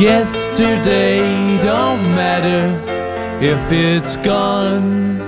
Yesterday 0.00 1.58
don't 1.62 2.02
matter 2.14 2.64
if 3.42 3.60
it's 3.72 4.16
gone. 4.16 5.27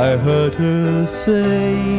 I 0.00 0.16
heard 0.16 0.54
her 0.54 1.06
say. 1.06 1.98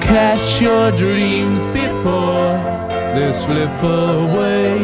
Catch 0.00 0.62
your 0.62 0.90
dreams 0.92 1.60
before 1.66 2.56
they 3.14 3.30
slip 3.30 3.70
away. 3.82 4.78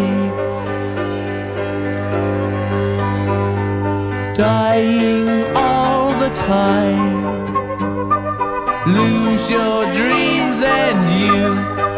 Dying 4.36 5.44
all 5.56 6.12
the 6.20 6.28
time. 6.34 7.46
Lose 8.86 9.48
your 9.48 9.86
dreams 9.94 10.58
and 10.62 10.98
you 11.18 11.54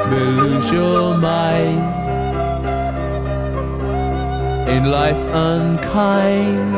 may 0.08 0.24
lose 0.40 0.70
your 0.70 1.18
mind. 1.18 1.97
In 4.68 4.92
life 4.92 5.24
unkind. 5.32 6.76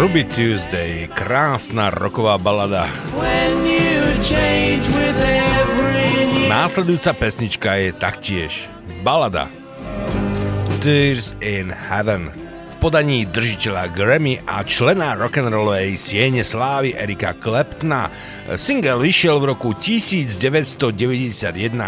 Ruby 0.00 0.24
Tuesday. 0.24 1.06
Krásna 1.12 1.94
roková 1.94 2.34
balada. 2.40 2.90
Následujúca 6.48 7.12
pesnička 7.14 7.76
je 7.78 7.92
taktiež 7.96 8.66
balada 9.06 9.48
Tears 10.82 11.32
in 11.38 11.70
Heaven 11.70 12.41
podaní 12.82 13.30
držiteľa 13.30 13.94
Grammy 13.94 14.42
a 14.42 14.66
člena 14.66 15.14
rock'n'rollovej 15.14 15.94
siene 15.94 16.42
slávy 16.42 16.98
Erika 16.98 17.30
Claptona. 17.30 18.10
Single 18.58 18.98
vyšiel 18.98 19.38
v 19.38 19.54
roku 19.54 19.70
1991 19.70 20.82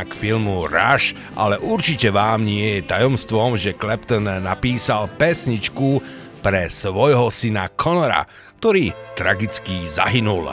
k 0.06 0.12
filmu 0.14 0.70
Rush, 0.70 1.18
ale 1.34 1.58
určite 1.58 2.14
vám 2.14 2.46
nie 2.46 2.78
je 2.78 2.86
tajomstvom, 2.86 3.58
že 3.58 3.74
Clapton 3.74 4.22
napísal 4.38 5.10
pesničku 5.18 5.98
pre 6.46 6.70
svojho 6.70 7.26
syna 7.26 7.66
Conora, 7.74 8.30
ktorý 8.62 8.94
tragicky 9.18 9.90
zahynul. 9.90 10.46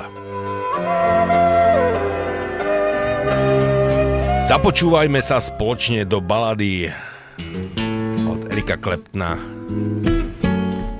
Započúvajme 4.49 5.21
sa 5.21 5.37
spoločne 5.37 6.01
do 6.09 6.17
balady 6.17 6.89
od 8.25 8.41
Erika 8.49 8.81
Kleptna 8.81 9.37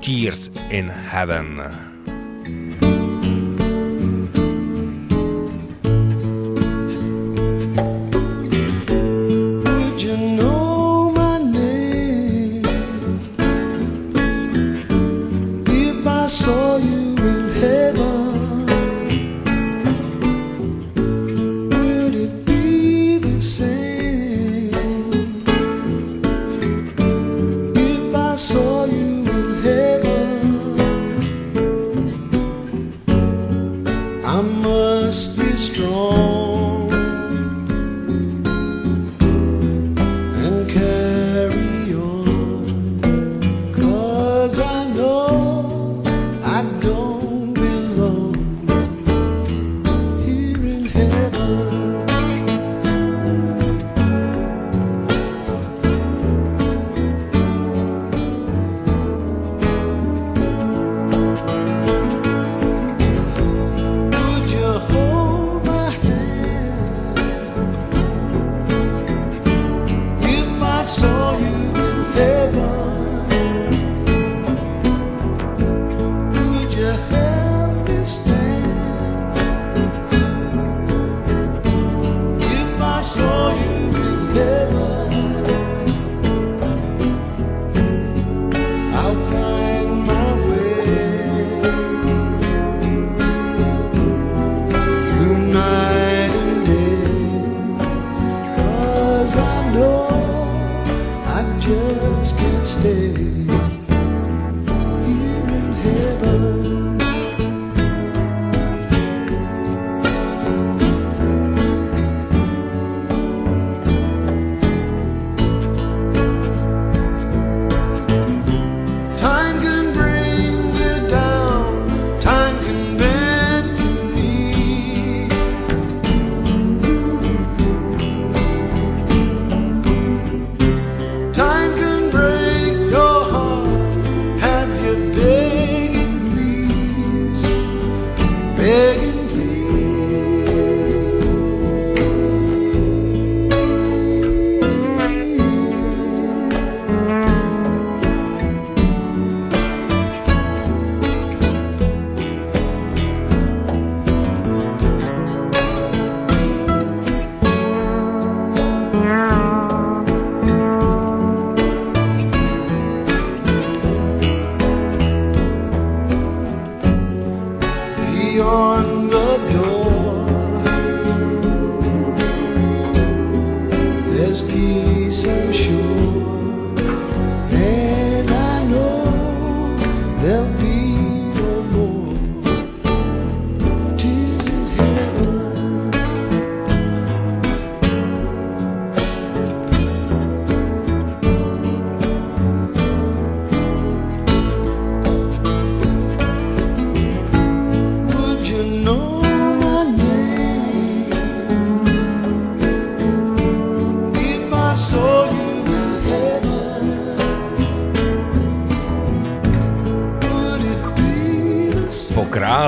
Tears 0.01 0.49
in 0.71 0.89
Heaven. 0.89 1.90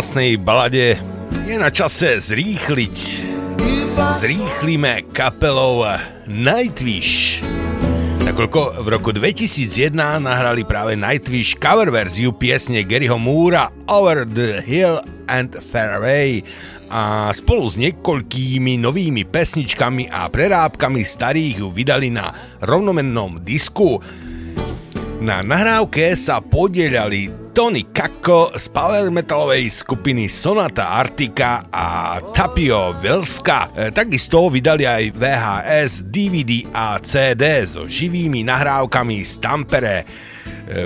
Krásnej 0.03 0.35
balade 0.35 0.99
je 1.47 1.55
na 1.55 1.71
čase 1.71 2.19
zrýchliť. 2.19 2.97
Zrýchlime 4.19 5.07
kapelou 5.15 5.87
Nightwish. 6.27 7.39
Nakoľko 8.27 8.83
v 8.83 8.87
roku 8.91 9.15
2001 9.15 9.95
nahrali 9.95 10.67
práve 10.67 10.99
Nightwish 10.99 11.55
cover 11.55 11.87
verziu 11.87 12.35
piesne 12.35 12.83
Garyho 12.83 13.15
Moora 13.15 13.71
Over 13.87 14.27
the 14.27 14.59
Hill 14.67 14.99
and 15.31 15.55
Far 15.63 15.95
Away 16.03 16.43
a 16.91 17.31
spolu 17.31 17.63
s 17.63 17.79
niekoľkými 17.79 18.83
novými 18.83 19.23
pesničkami 19.23 20.11
a 20.11 20.27
prerábkami 20.27 20.99
starých 20.99 21.63
ju 21.63 21.71
vydali 21.71 22.11
na 22.11 22.35
rovnomennom 22.59 23.39
disku. 23.39 24.03
Na 25.23 25.39
nahrávke 25.39 26.11
sa 26.19 26.43
podielali 26.43 27.42
Tony 27.53 27.85
Kakko 27.85 28.49
z 28.57 28.65
power 28.73 29.13
metalovej 29.13 29.69
skupiny 29.69 30.25
Sonata 30.25 30.97
Arctica 30.97 31.61
a 31.69 32.17
Tapio 32.33 32.97
Vilska. 32.97 33.69
E, 33.77 33.93
Takisto 33.93 34.49
vydali 34.49 34.89
aj 34.89 35.13
VHS, 35.13 36.09
DVD 36.09 36.65
a 36.73 36.97
CD 36.97 37.61
so 37.69 37.85
živými 37.85 38.41
nahrávkami 38.41 39.21
z 39.21 39.37
Tampere 39.37 40.01
e, 40.01 40.05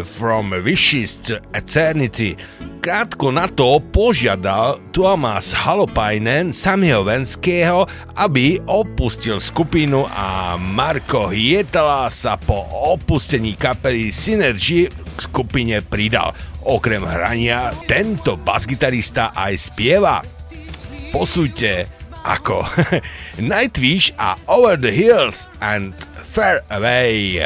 From 0.03 0.51
Wishes 0.59 1.15
to 1.24 1.39
Eternity. 1.55 2.36
Krátko 2.84 3.32
na 3.32 3.47
to 3.47 3.80
požiadal 3.80 4.84
Tuomas 4.91 5.55
Halopainen 5.55 6.51
Samiho 6.51 7.07
Venského, 7.07 7.88
aby 8.20 8.59
opustil 8.68 9.39
skupinu 9.39 10.03
a 10.11 10.59
Marko 10.59 11.32
Hietala 11.32 12.11
sa 12.11 12.36
po 12.36 12.68
opustení 12.91 13.55
kapely 13.55 14.11
Synergy 14.11 14.91
k 14.91 15.20
skupine 15.24 15.80
pridal. 15.80 16.36
Okrem 16.68 17.07
hrania, 17.07 17.72
tento 17.88 18.36
basgitarista 18.36 19.32
aj 19.32 19.72
spieva. 19.72 20.20
Posúďte 21.15 21.88
ako 22.28 22.68
Nightwish 23.39 24.11
a 24.20 24.36
Over 24.51 24.76
the 24.76 24.91
Hills 24.91 25.47
and 25.63 25.95
Far 26.28 26.59
Away. 26.68 27.39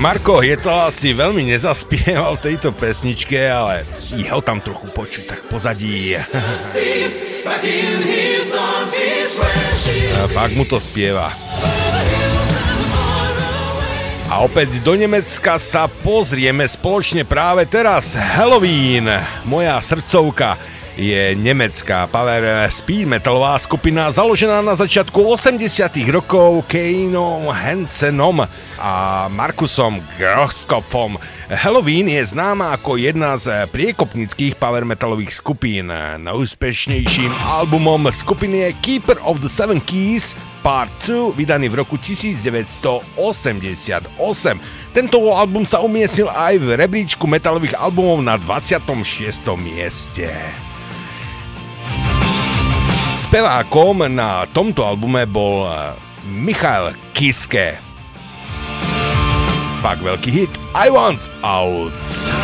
Marko 0.00 0.40
to 0.40 0.72
asi 0.72 1.12
veľmi 1.12 1.52
nezaspieval 1.52 2.40
v 2.40 2.44
tejto 2.48 2.72
pesničke, 2.72 3.36
ale 3.36 3.84
je 4.16 4.24
ho 4.32 4.40
tam 4.40 4.56
trochu 4.64 4.88
počuť 4.88 5.24
tak 5.28 5.40
pozadí. 5.52 6.16
A 10.16 10.24
fakt 10.32 10.56
mu 10.56 10.64
to 10.64 10.80
spieva. 10.80 11.28
A 14.32 14.40
opäť 14.40 14.80
do 14.80 14.96
Nemecka 14.96 15.60
sa 15.60 15.84
pozrieme 15.84 16.64
spoločne 16.64 17.28
práve 17.28 17.68
teraz. 17.68 18.16
Halloween, 18.16 19.04
moja 19.44 19.76
srdcovka. 19.84 20.79
Je 21.00 21.32
nemecká 21.32 22.04
power 22.12 22.68
speed 22.68 23.08
metalová 23.08 23.56
skupina 23.56 24.12
založená 24.12 24.60
na 24.60 24.76
začiatku 24.76 25.32
80 25.32 25.64
rokov 26.12 26.68
Keinom 26.68 27.48
Hansenom 27.48 28.44
a 28.76 29.24
Markusom 29.32 30.04
Groskopfom. 30.20 31.16
Halloween 31.48 32.12
je 32.12 32.36
známa 32.36 32.76
ako 32.76 33.00
jedna 33.00 33.32
z 33.40 33.64
priekopnických 33.72 34.60
power 34.60 34.84
metalových 34.84 35.40
skupín. 35.40 35.88
Najúspešnejším 36.20 37.32
albumom 37.48 38.12
skupiny 38.12 38.68
je 38.68 38.76
Keeper 38.84 39.16
of 39.24 39.40
the 39.40 39.48
Seven 39.48 39.80
Keys 39.80 40.36
Part 40.60 40.92
2, 41.08 41.32
vydaný 41.32 41.72
v 41.72 41.80
roku 41.80 41.96
1988. 41.96 43.16
Tento 44.92 45.16
album 45.32 45.64
sa 45.64 45.80
umiestnil 45.80 46.28
aj 46.28 46.60
v 46.60 46.76
rebríčku 46.76 47.24
metalových 47.24 47.80
albumov 47.80 48.20
na 48.20 48.36
26. 48.36 48.76
mieste. 49.56 50.28
Spevákom 53.30 54.10
na 54.10 54.42
tomto 54.50 54.82
albume 54.82 55.22
bol 55.22 55.62
eh, 55.62 55.94
Michal 56.26 56.98
Kiske. 57.14 57.78
Fakt 59.78 60.02
veľký 60.02 60.30
hit 60.34 60.50
I 60.74 60.90
Want 60.90 61.30
Outs. 61.38 62.34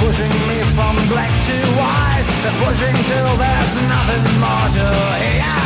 Pushing 0.00 0.32
me 0.48 0.58
from 0.74 0.96
black 1.08 1.32
to 1.46 1.56
white. 1.78 2.24
They're 2.42 2.58
pushing 2.64 2.96
till 3.10 3.36
there's 3.36 3.74
nothing 3.94 4.24
more 4.40 4.68
to 4.76 4.86
hear. 5.22 5.59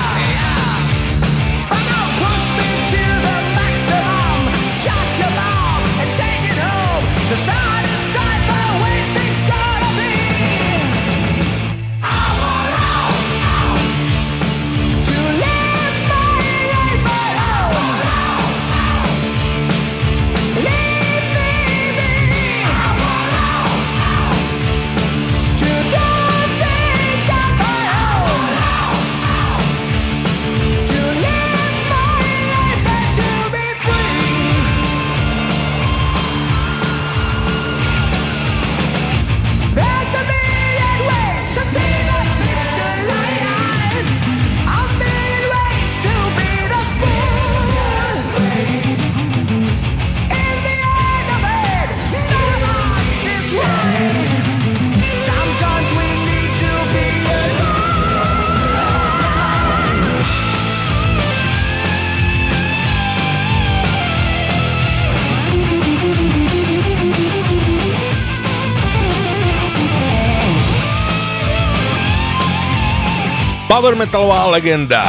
Power 73.75 73.99
metalová 73.99 74.55
legenda 74.55 75.03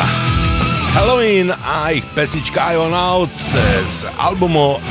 Halloween 0.90 1.54
a 1.54 1.94
ich 1.94 2.02
pesnička 2.18 2.74
I 2.74 2.82
Want 2.82 2.98
Out 2.98 3.30
z 3.86 4.10
albumu 4.18 4.82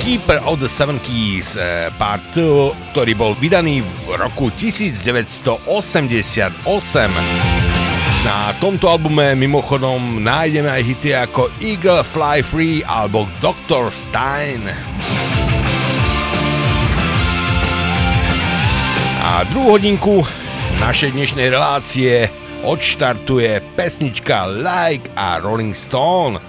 Keeper 0.00 0.40
of 0.48 0.64
the 0.64 0.72
Seven 0.72 0.96
Keys 1.04 1.52
eh, 1.60 1.92
Part 2.00 2.32
2, 2.32 2.96
ktorý 2.96 3.12
bol 3.12 3.36
vydaný 3.36 3.84
v 3.84 4.16
roku 4.16 4.48
1988. 4.56 6.64
Na 8.24 8.56
tomto 8.56 8.88
albume 8.88 9.36
mimochodom 9.36 10.24
nájdeme 10.24 10.72
aj 10.72 10.80
hity 10.80 11.12
ako 11.12 11.52
Eagle 11.60 12.00
Fly 12.00 12.40
Free 12.40 12.80
alebo 12.88 13.28
Dr. 13.44 13.92
Stein. 13.92 14.64
A 19.20 19.44
druhú 19.52 19.76
hodinku 19.76 20.24
našej 20.80 21.12
dnešnej 21.12 21.52
relácie 21.52 22.47
odštartuje 22.64 23.62
pesnička 23.78 24.46
Like 24.46 25.10
a 25.14 25.38
Rolling 25.38 25.74
Stone. 25.76 26.42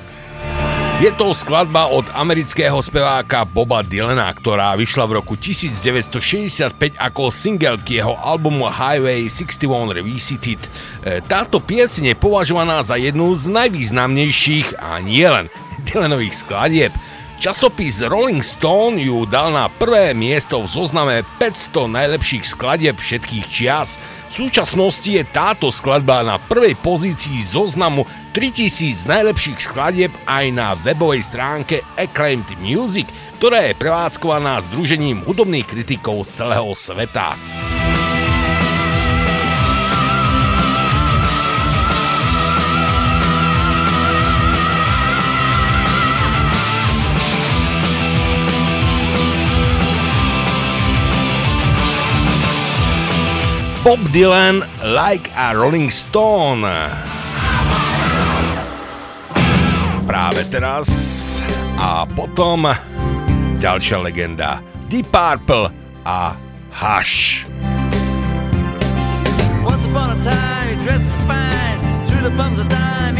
Je 1.00 1.08
to 1.16 1.32
skladba 1.32 1.88
od 1.88 2.04
amerického 2.12 2.76
speváka 2.84 3.48
Boba 3.48 3.80
Dylana, 3.80 4.28
ktorá 4.36 4.76
vyšla 4.76 5.08
v 5.08 5.24
roku 5.24 5.40
1965 5.40 6.76
ako 7.00 7.32
single 7.32 7.80
k 7.80 8.04
jeho 8.04 8.20
albumu 8.20 8.68
Highway 8.68 9.32
61 9.32 9.96
Revisited. 9.96 10.60
E, 10.60 11.24
Táto 11.24 11.64
pieseň 11.64 12.12
je 12.12 12.16
považovaná 12.20 12.84
za 12.84 13.00
jednu 13.00 13.32
z 13.32 13.48
najvýznamnejších 13.48 14.76
a 14.76 15.00
nielen 15.00 15.48
Dylanových 15.88 16.36
skladieb. 16.36 16.92
Časopis 17.40 18.04
Rolling 18.04 18.44
Stone 18.44 19.00
ju 19.00 19.24
dal 19.24 19.56
na 19.56 19.72
prvé 19.72 20.12
miesto 20.12 20.60
v 20.60 20.68
zozname 20.68 21.24
500 21.40 21.88
najlepších 21.88 22.44
skladieb 22.44 23.00
všetkých 23.00 23.48
čias. 23.48 23.96
V 24.30 24.46
súčasnosti 24.46 25.10
je 25.10 25.26
táto 25.26 25.74
skladba 25.74 26.22
na 26.22 26.38
prvej 26.38 26.78
pozícii 26.78 27.42
zoznamu 27.42 28.06
3000 28.38 29.10
najlepších 29.10 29.58
skladieb 29.58 30.14
aj 30.30 30.46
na 30.54 30.78
webovej 30.78 31.26
stránke 31.26 31.82
Acclaimed 31.98 32.54
Music, 32.62 33.10
ktorá 33.42 33.66
je 33.66 33.74
prevádzkovaná 33.74 34.62
združením 34.70 35.26
hudobných 35.26 35.66
kritikov 35.66 36.30
z 36.30 36.46
celého 36.46 36.70
sveta. 36.78 37.34
Bob 53.80 54.00
Dylan 54.12 54.68
Like 54.84 55.32
a 55.40 55.56
Rolling 55.56 55.88
Stone. 55.88 56.68
Práve 60.04 60.44
teraz 60.52 60.88
a 61.80 62.04
potom 62.04 62.68
ďalšia 63.56 64.04
legenda 64.04 64.60
Deep 64.92 65.08
Purple 65.08 65.72
a 66.04 66.36
Hush. 66.76 67.48
Once 69.64 69.88
upon 69.88 70.12
a 70.12 70.20
time, 70.28 70.76
dressed 70.84 71.16
fine, 71.24 71.80
through 72.12 72.28
the 72.28 72.36
bums 72.36 72.60
of 72.60 72.68
dime, 72.68 73.16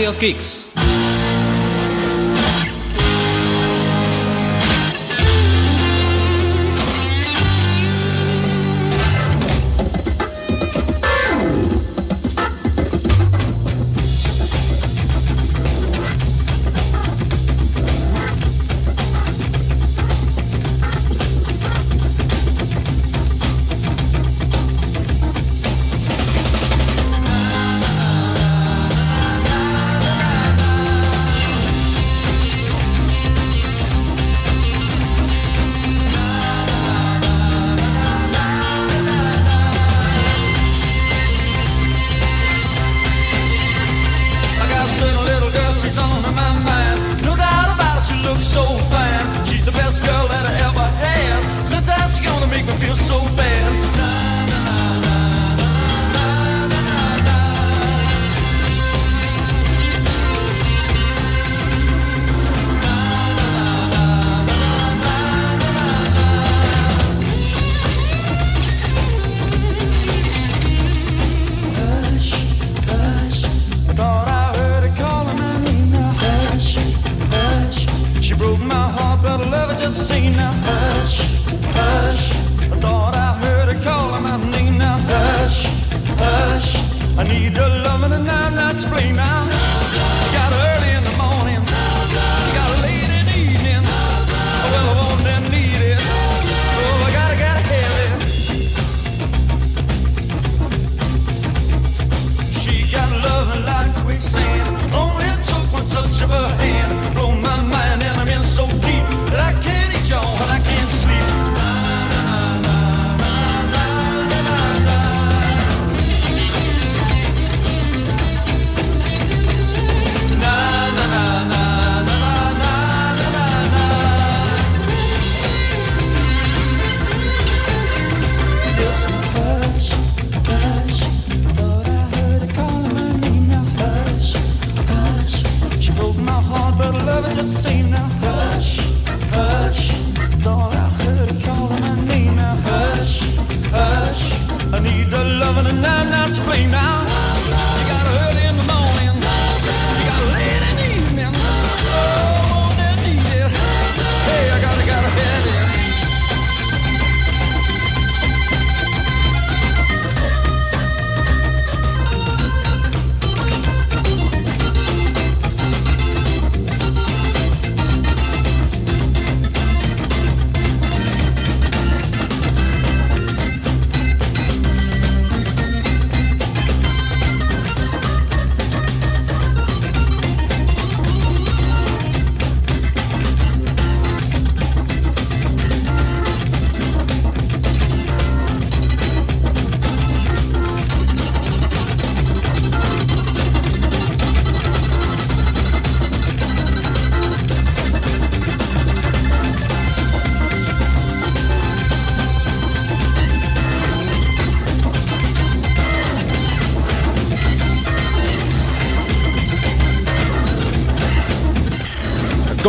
Radio 0.00 0.18
Kicks. 0.18 0.69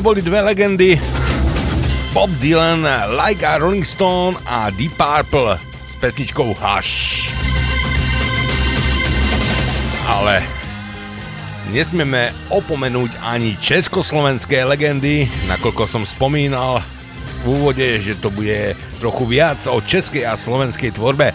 to 0.02 0.10
boli 0.10 0.26
dve 0.26 0.42
legendy. 0.42 0.98
Bob 2.10 2.34
Dylan, 2.42 2.82
Like 3.14 3.46
a 3.46 3.62
Rolling 3.62 3.86
Stone 3.86 4.34
a 4.50 4.74
Deep 4.74 4.98
Purple 4.98 5.62
s 5.62 5.94
pesničkou 6.02 6.58
Hush. 6.58 7.30
Ale 10.10 10.42
nesmieme 11.70 12.34
opomenúť 12.50 13.14
ani 13.22 13.54
československé 13.62 14.66
legendy, 14.66 15.30
nakoľko 15.46 15.86
som 15.86 16.02
spomínal 16.02 16.82
v 17.46 17.62
úvode, 17.62 17.86
že 18.02 18.18
to 18.18 18.34
bude 18.34 18.74
trochu 18.98 19.30
viac 19.30 19.62
o 19.70 19.78
českej 19.86 20.26
a 20.26 20.34
slovenskej 20.34 20.98
tvorbe. 20.98 21.30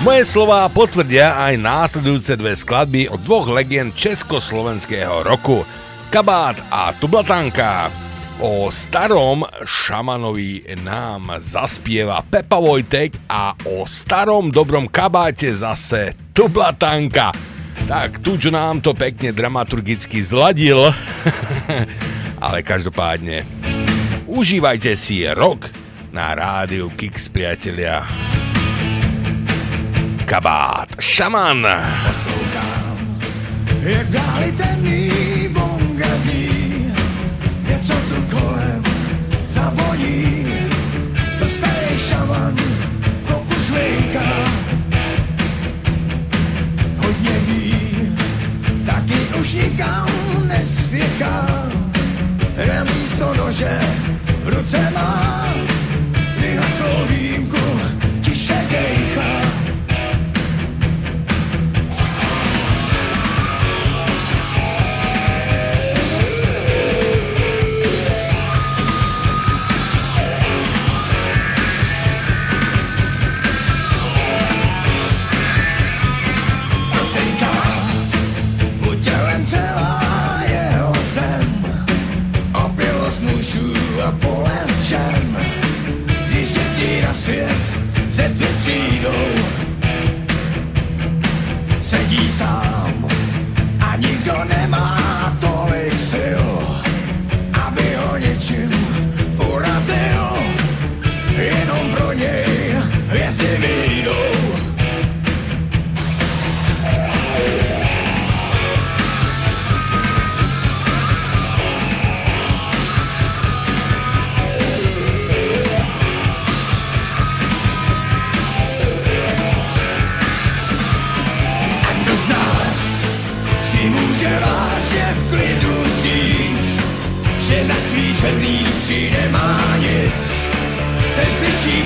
Moje 0.00 0.24
slova 0.24 0.64
potvrdia 0.72 1.36
aj 1.36 1.60
následujúce 1.60 2.32
dve 2.40 2.56
skladby 2.56 3.12
od 3.12 3.20
dvoch 3.20 3.44
legend 3.52 3.92
československého 3.92 5.20
roku– 5.20 5.60
kabát 6.12 6.60
a 6.68 6.92
tublatanka. 6.92 7.88
O 8.36 8.68
starom 8.68 9.48
šamanovi 9.64 10.60
nám 10.84 11.40
zaspieva 11.40 12.20
Pepa 12.20 12.60
Vojtek 12.60 13.16
a 13.32 13.56
o 13.64 13.88
starom 13.88 14.52
dobrom 14.52 14.92
kabáte 14.92 15.48
zase 15.56 16.12
tublatanka. 16.36 17.32
Tak 17.88 18.20
Tuč 18.20 18.52
nám 18.52 18.84
to 18.84 18.92
pekne 18.92 19.32
dramaturgicky 19.32 20.20
zladil, 20.20 20.92
ale 22.44 22.60
každopádne 22.60 23.48
užívajte 24.28 24.92
si 24.92 25.24
rok 25.32 25.72
na 26.12 26.36
rádiu 26.36 26.92
Kix, 26.92 27.32
priatelia. 27.32 28.04
Kabát, 30.28 30.92
šaman! 31.00 31.64
Poslouchám, 32.04 32.96
jak 33.80 34.06
dáli 34.12 34.48
temný 34.52 35.11
už 49.42 49.52
nikam 49.52 50.06
nespěchá, 50.46 51.46
remíz 52.56 53.16
to 53.18 53.34
nože 53.34 53.80
v 54.44 54.48
ruce 54.48 54.90
má, 54.94 55.46
vyhaslou 56.38 57.06
zetvy 88.12 88.46
přijdou. 88.58 89.34
Sedí 91.80 92.28
sám 92.28 93.08
a 93.80 93.96
nikdo 93.96 94.44
nemá 94.44 95.01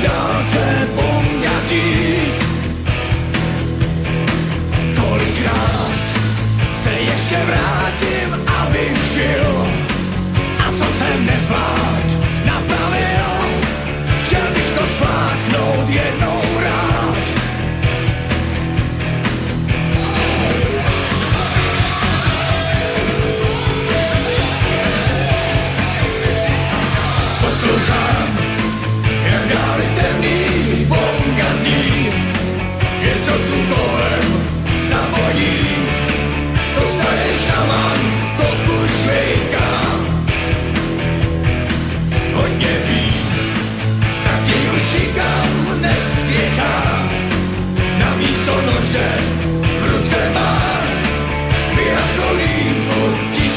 Vianoce 0.06 0.88
bunga 0.94 1.60
žít 1.68 2.46
Kolikrát 5.00 6.04
se 6.74 6.90
ještě 6.90 7.36
vrátím, 7.36 8.48
abych 8.60 9.04
žil. 9.14 9.66
A 10.58 10.72
co 10.76 10.84
jsem 10.84 11.26
nezvládl? 11.26 11.85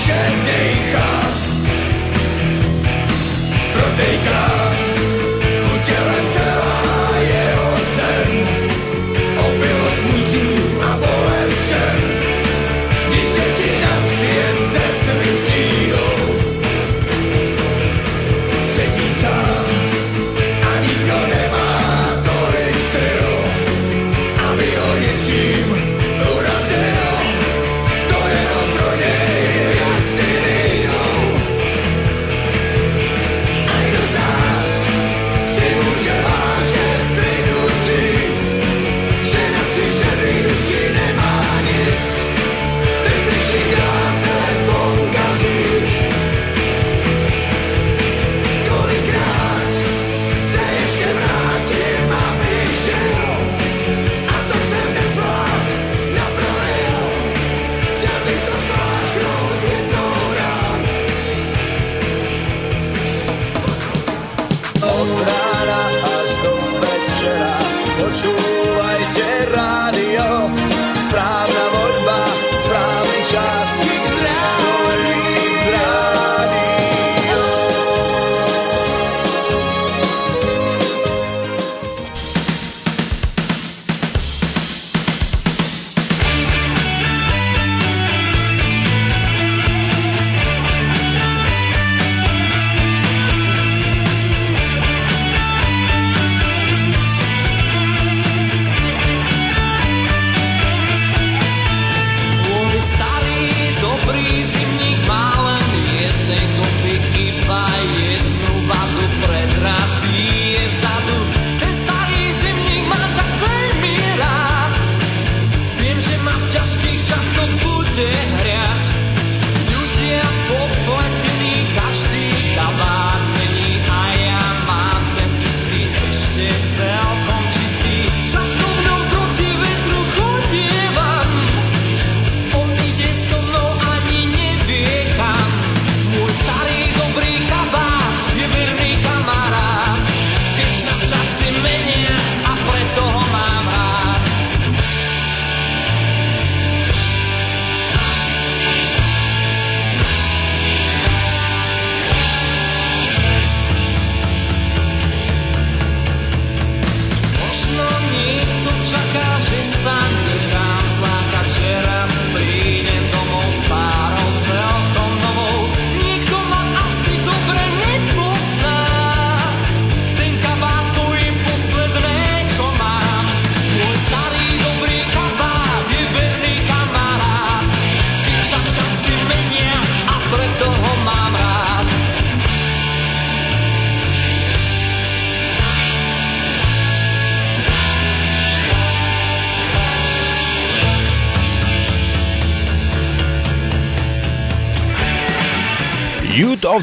Yeah. 0.09 0.38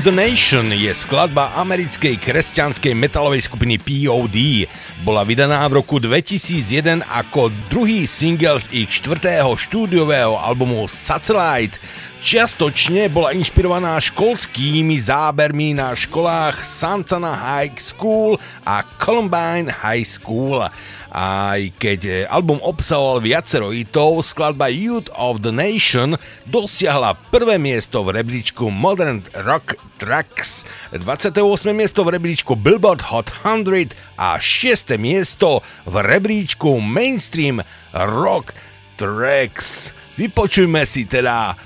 the 0.07 0.15
Nation 0.15 0.71
je 0.71 0.95
skladba 0.95 1.51
americkej 1.59 2.23
kresťanskej 2.23 2.95
metalovej 2.95 3.43
skupiny 3.43 3.75
POD. 3.75 4.71
Bola 5.03 5.27
vydaná 5.27 5.67
v 5.67 5.83
roku 5.83 5.99
2001 5.99 7.03
ako 7.03 7.51
druhý 7.67 8.07
single 8.07 8.63
z 8.63 8.87
ich 8.87 9.03
štvrtého 9.03 9.59
štúdiového 9.59 10.39
albumu 10.39 10.87
Satellite. 10.87 11.83
Čiastočne 12.23 13.11
bola 13.11 13.35
inšpirovaná 13.35 13.99
školskými 13.99 14.95
zábermi 14.95 15.75
na 15.75 15.91
školách 15.91 16.63
Santana 16.63 17.35
High 17.35 17.75
School 17.79 18.39
a 18.63 18.87
Columbine 19.03 19.71
High 19.71 20.07
School. 20.07 20.71
Aj 21.13 21.61
keď 21.79 22.27
album 22.27 22.59
obsahoval 22.65 23.23
viacero 23.23 23.71
hitov, 23.71 24.27
skladba 24.27 24.67
Youth 24.73 25.07
of 25.15 25.43
the 25.43 25.55
Nation 25.55 26.19
dosiahla 26.51 27.15
prvé 27.31 27.63
miesto 27.63 28.03
v 28.03 28.19
rebríčku 28.23 28.75
Modern 28.75 29.23
Rock 29.47 29.76
Tracks. 29.97 30.63
28. 30.93 31.73
miesto 31.73 32.05
v 32.05 32.21
rebríčku 32.21 32.55
Billboard 32.55 33.03
Hot 33.09 33.33
100 33.43 33.97
a 34.21 34.37
6. 34.39 34.97
miesto 35.01 35.65
v 35.89 35.95
rebríčku 36.05 36.79
Mainstream 36.79 37.65
Rock 37.93 38.53
Tracks. 39.01 39.93
Vypočujme 40.17 40.85
si 40.89 41.05
teda 41.05 41.57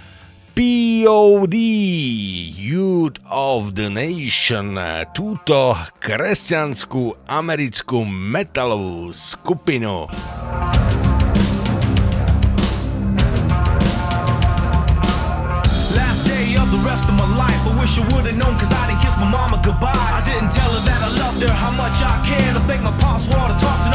POD, 0.50 1.54
Youth 2.58 3.22
of 3.30 3.78
the 3.78 3.86
Nation, 3.86 4.74
túto 5.14 5.78
kresťanskú 6.02 7.24
americkú 7.30 8.02
metalovú 8.02 9.14
skupinu. 9.14 10.10
Last 15.94 16.26
day 16.26 16.58
of 16.58 16.68
the 16.74 16.82
rest 16.82 17.06
of 17.06 17.19
wish 17.80 17.96
I 17.96 18.04
would've 18.12 18.36
known 18.36 18.54
cause 18.60 18.72
I 18.72 18.86
didn't 18.88 19.00
kiss 19.00 19.16
my 19.16 19.28
mama 19.28 19.56
goodbye. 19.64 19.96
I 19.96 20.20
didn't 20.20 20.52
tell 20.52 20.68
her 20.68 20.82
that 20.84 21.00
I 21.00 21.10
loved 21.16 21.40
her, 21.42 21.48
how 21.48 21.72
much 21.72 21.96
I 22.04 22.20
cared. 22.28 22.54
I 22.54 22.62
think 22.68 22.82
my 22.84 22.92
pops 23.00 23.26
water 23.32 23.56
talks 23.56 23.89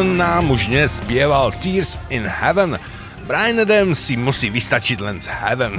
Burton 0.00 0.16
nám 0.16 0.48
už 0.48 0.72
dnes 0.72 0.96
spieval 0.96 1.52
Tears 1.60 2.00
in 2.08 2.24
Heaven. 2.24 2.80
Brian 3.28 3.60
Adams 3.60 4.00
si 4.00 4.16
musí 4.16 4.48
vystačiť 4.48 4.96
len 4.96 5.20
z 5.20 5.28
Heaven. 5.28 5.76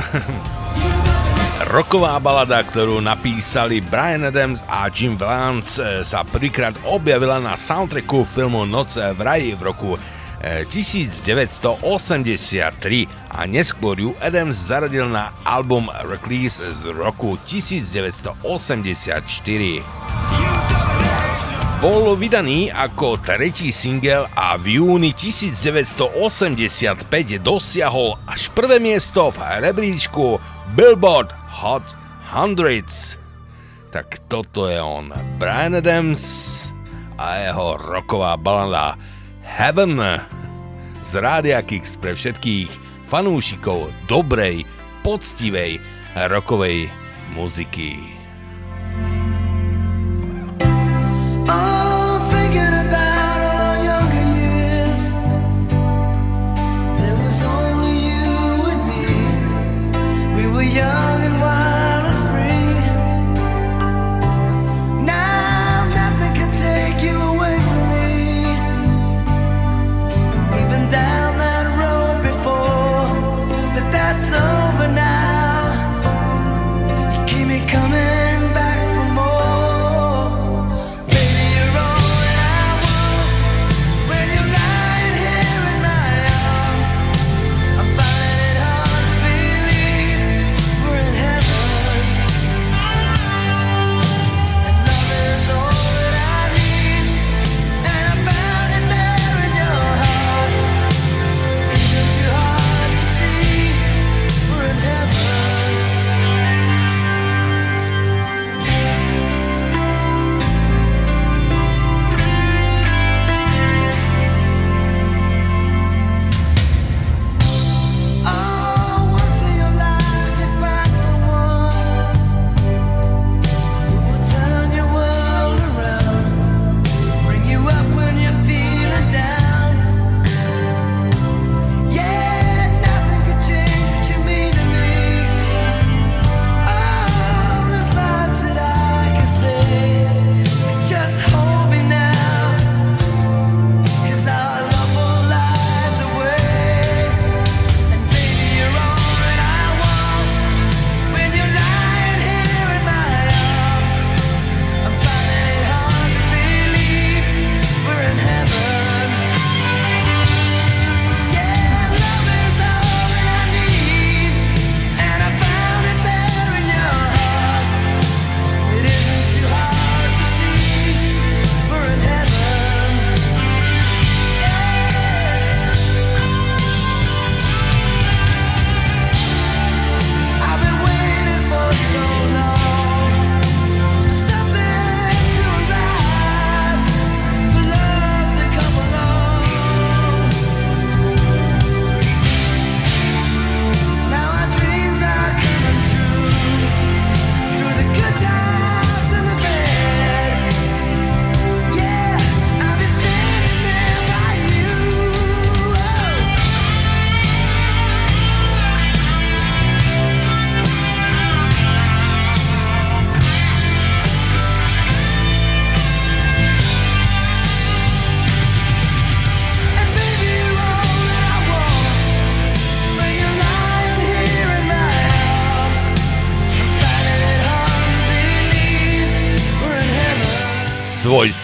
Roková 1.74 2.22
balada, 2.22 2.62
ktorú 2.62 3.02
napísali 3.02 3.82
Brian 3.82 4.22
Adams 4.22 4.62
a 4.70 4.94
Jim 4.94 5.18
Vance, 5.18 5.82
eh, 5.82 6.06
sa 6.06 6.22
prvýkrát 6.22 6.78
objavila 6.86 7.42
na 7.42 7.58
soundtracku 7.58 8.22
filmu 8.30 8.62
Noc 8.70 8.94
v 8.94 9.20
raji 9.26 9.58
v 9.58 9.62
roku 9.66 9.98
eh, 9.98 10.70
1983 10.70 11.82
a 13.26 13.50
neskôr 13.50 13.98
ju 13.98 14.14
Adams 14.22 14.70
zaradil 14.70 15.10
na 15.10 15.34
album 15.42 15.90
Recluse 16.06 16.62
z 16.62 16.94
roku 16.94 17.42
1984 17.50 20.01
bol 21.82 22.14
vydaný 22.14 22.70
ako 22.70 23.18
tretí 23.18 23.74
singel 23.74 24.30
a 24.38 24.54
v 24.54 24.78
júni 24.78 25.18
1985 25.18 26.14
dosiahol 27.42 28.22
až 28.30 28.54
prvé 28.54 28.78
miesto 28.78 29.34
v 29.34 29.42
rebríčku 29.66 30.38
Billboard 30.78 31.34
Hot 31.58 31.98
100. 32.30 33.18
Tak 33.90 34.30
toto 34.30 34.70
je 34.70 34.78
on, 34.78 35.10
Brian 35.42 35.74
Adams 35.74 36.22
a 37.18 37.50
jeho 37.50 37.82
roková 37.82 38.38
balada 38.38 38.94
Heaven 39.42 39.98
z 41.02 41.12
Rádia 41.18 41.66
Kix 41.66 41.98
pre 41.98 42.14
všetkých 42.14 42.70
fanúšikov 43.10 43.90
dobrej, 44.06 44.70
poctivej 45.02 45.82
rokovej 46.30 46.94
muziky. 47.34 48.21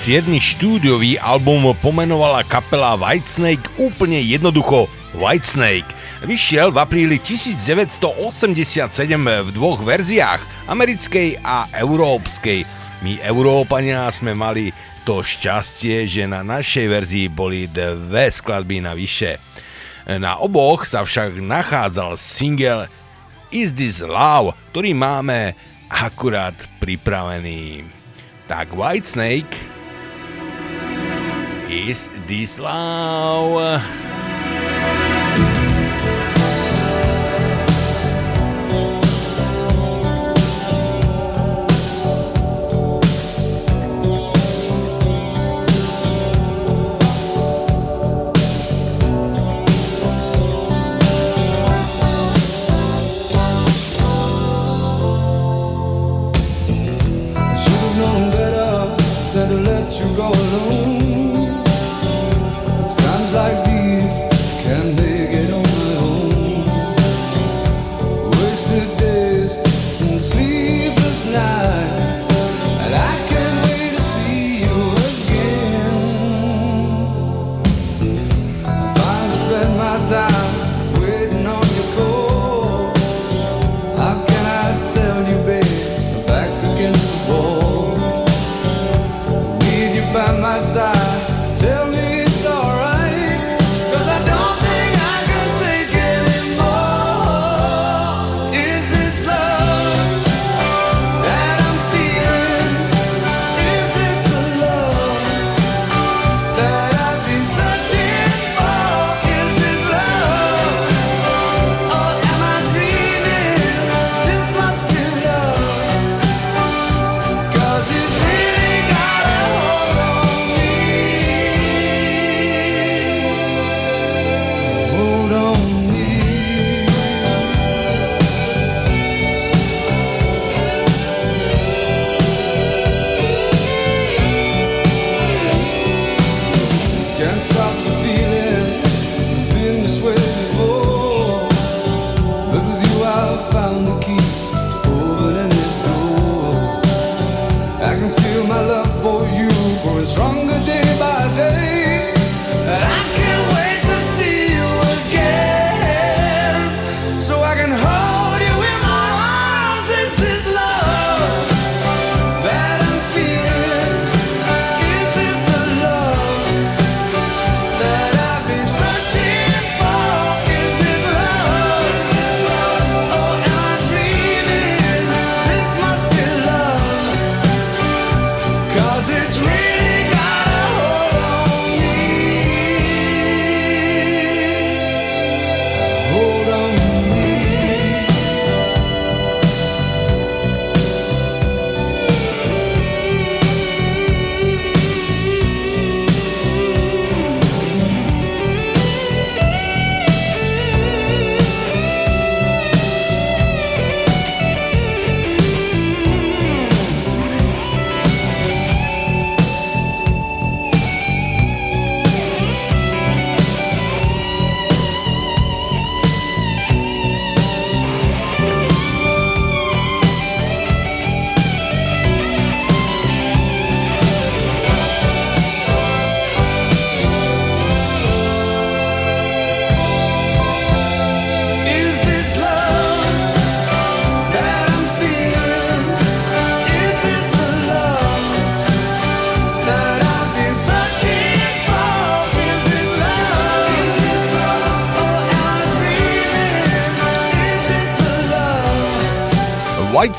Štúdiový 0.08 1.20
album 1.20 1.76
pomenovala 1.84 2.40
kapela 2.48 2.96
Whitesnake 2.96 3.68
úplne 3.76 4.16
jednoducho 4.24 4.88
Whitesnake. 5.12 5.92
Vyšiel 6.24 6.72
v 6.72 6.80
apríli 6.80 7.20
1987 7.20 8.88
v 9.20 9.50
dvoch 9.52 9.84
verziách, 9.84 10.40
americkej 10.72 11.44
a 11.44 11.68
európskej. 11.76 12.64
My 13.04 13.20
Európania 13.20 14.08
sme 14.08 14.32
mali 14.32 14.72
to 15.04 15.20
šťastie, 15.20 16.08
že 16.08 16.24
na 16.24 16.40
našej 16.40 16.88
verzii 16.88 17.28
boli 17.28 17.68
dve 17.68 18.32
skladby 18.32 18.80
navyše. 18.80 19.44
Na 20.08 20.40
oboch 20.40 20.88
sa 20.88 21.04
však 21.04 21.36
nachádzal 21.44 22.16
single 22.16 22.88
Is 23.52 23.76
This 23.76 24.00
Love, 24.00 24.56
ktorý 24.72 24.96
máme 24.96 25.52
akurát 25.92 26.56
pripravený. 26.80 27.84
Tak 28.48 28.72
Whitesnake 28.72 29.77
Is 31.70 32.10
This 32.26 32.60
Love 32.60 34.07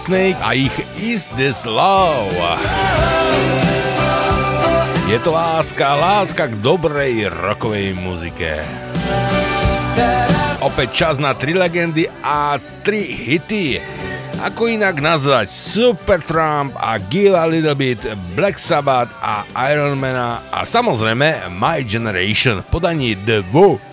Whitesnake 0.09 0.41
a 0.41 0.57
ich 0.57 0.73
Is 0.97 1.29
This 1.37 1.69
Love. 1.69 2.33
Je 5.05 5.19
to 5.21 5.37
láska, 5.37 5.85
láska 6.01 6.49
k 6.49 6.57
dobrej 6.65 7.29
rokovej 7.29 7.93
muzike. 7.93 8.57
Opäť 10.65 10.89
čas 10.97 11.15
na 11.21 11.37
tri 11.37 11.53
legendy 11.53 12.09
a 12.25 12.57
tri 12.81 13.05
hity. 13.05 13.85
Ako 14.49 14.73
inak 14.73 14.97
nazvať 14.97 15.53
Supertramp 15.53 16.73
a 16.81 16.97
Give 16.97 17.37
a 17.37 17.45
Little 17.45 17.77
Bit, 17.77 18.09
Black 18.33 18.57
Sabbath 18.57 19.13
a 19.21 19.45
Ironmana 19.69 20.41
a 20.49 20.65
samozrejme 20.65 21.53
My 21.53 21.85
Generation 21.85 22.65
v 22.65 22.67
podaní 22.73 23.13
The 23.29 23.45
Who. 23.53 23.88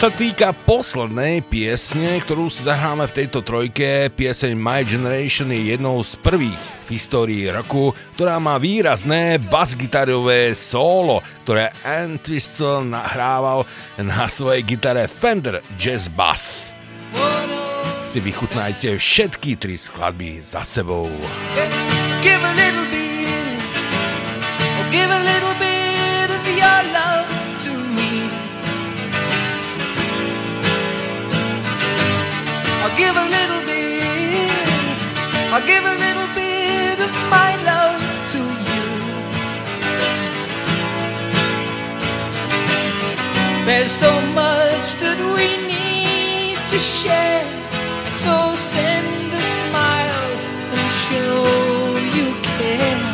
sa 0.00 0.08
týka 0.08 0.56
poslednej 0.64 1.44
piesne, 1.44 2.16
ktorú 2.24 2.48
si 2.48 2.64
zahráme 2.64 3.04
v 3.04 3.20
tejto 3.20 3.44
trojke, 3.44 4.08
pieseň 4.08 4.56
My 4.56 4.80
Generation 4.80 5.52
je 5.52 5.76
jednou 5.76 6.00
z 6.00 6.16
prvých 6.24 6.56
v 6.88 6.96
histórii 6.96 7.44
roku, 7.52 7.92
ktorá 8.16 8.40
má 8.40 8.56
výrazné 8.56 9.36
basgitarové 9.36 10.56
solo, 10.56 11.20
ktoré 11.44 11.68
Ann 11.84 12.16
nahrával 12.88 13.68
na 14.00 14.24
svojej 14.24 14.64
gitare 14.64 15.04
Fender 15.04 15.60
Jazz 15.76 16.08
Bass. 16.08 16.72
Si 18.00 18.24
vychutnajte 18.24 18.96
všetky 18.96 19.60
tri 19.60 19.76
skladby 19.76 20.40
za 20.40 20.64
sebou. 20.64 21.12
Give 22.24 22.40
a 22.40 22.52
little 22.56 22.88
bit, 22.88 23.28
give 24.88 25.12
a 25.12 25.20
little 25.20 25.52
bit. 25.60 25.79
a 33.22 33.26
little 33.36 33.62
bit, 33.66 34.50
I'll 35.52 35.66
give 35.72 35.84
a 35.94 35.96
little 36.04 36.28
bit 36.34 36.96
of 37.06 37.12
my 37.36 37.50
love 37.70 38.04
to 38.34 38.42
you. 38.68 38.86
There's 43.66 43.90
so 43.90 44.12
much 44.42 44.86
that 45.02 45.18
we 45.36 45.48
need 45.72 46.56
to 46.72 46.78
share, 46.78 47.44
so 48.14 48.34
send 48.54 49.34
a 49.34 49.44
smile 49.58 50.30
and 50.76 50.88
show 51.04 51.36
you 52.16 52.26
care. 52.58 53.09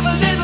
live 0.00 0.06
a 0.06 0.18
little 0.20 0.37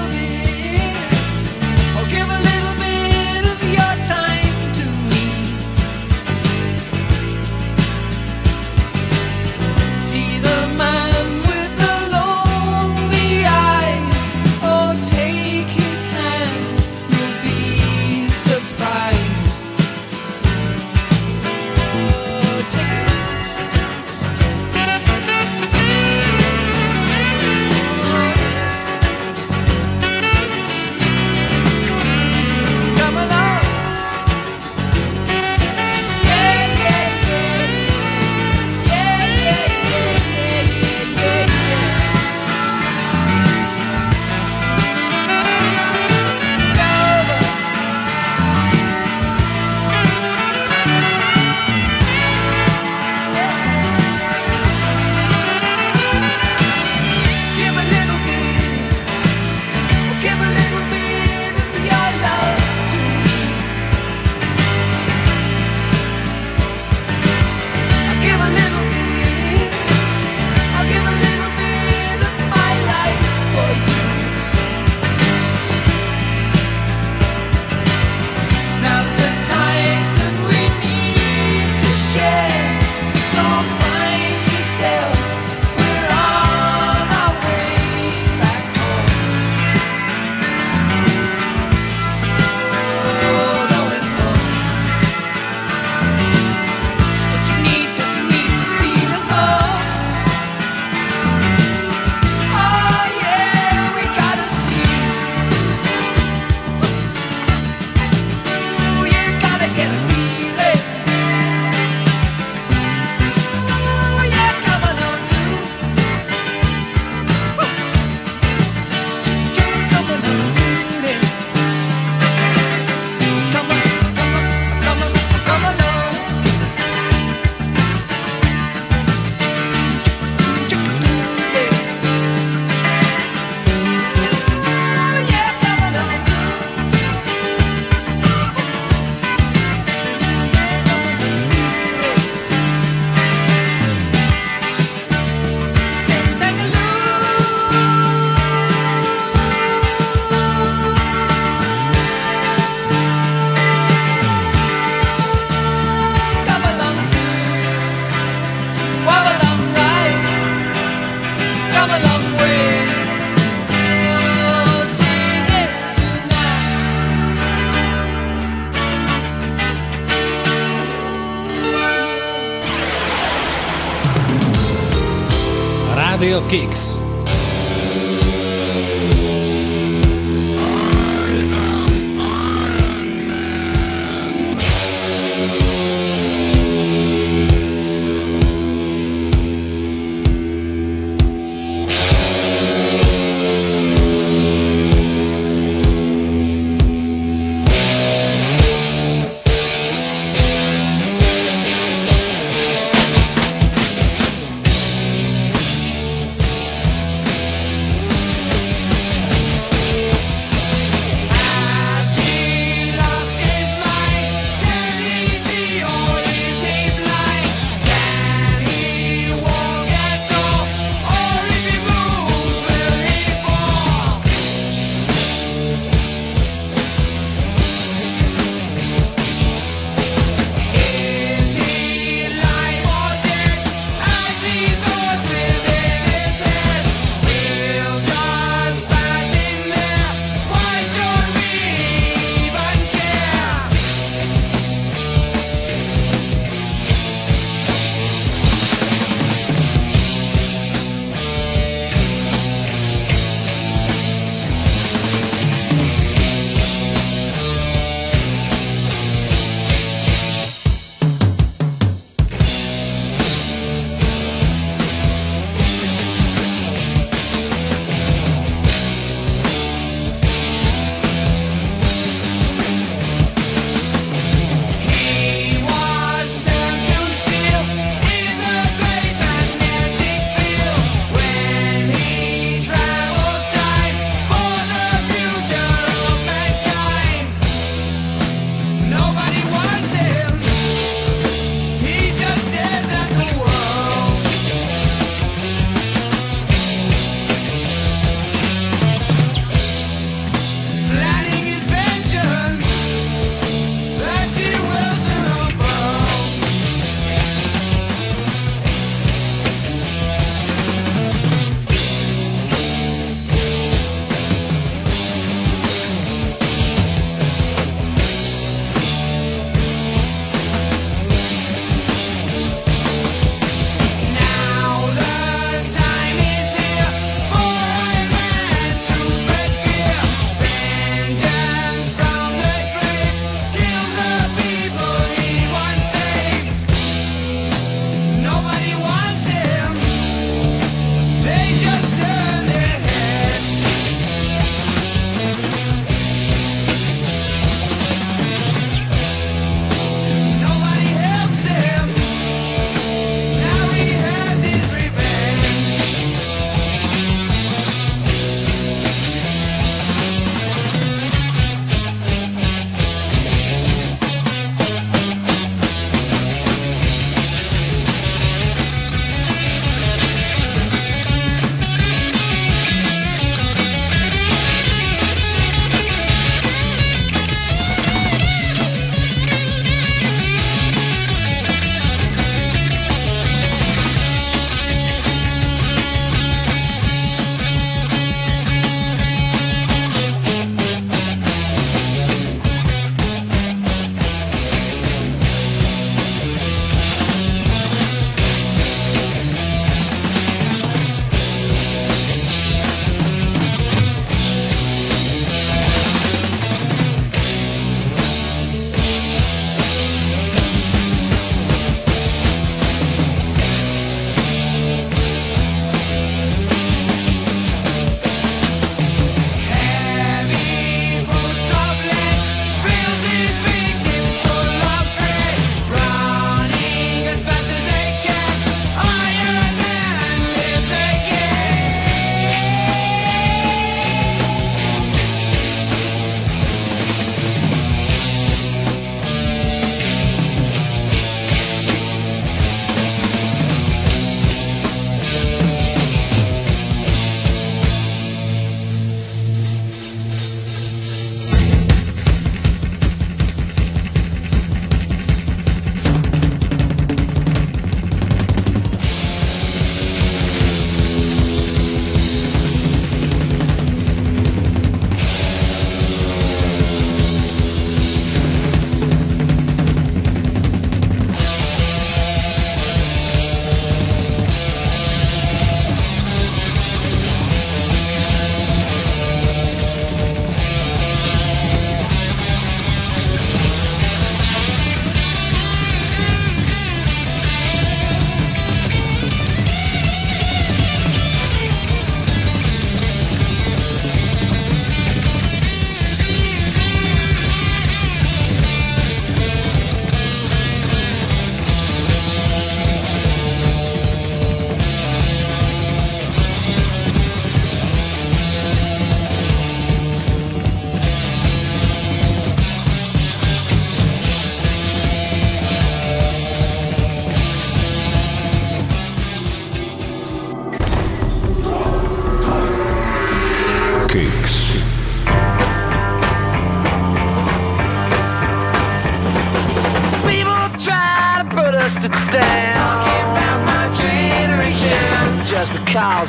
real 176.34 176.48
kicks. 176.48 177.03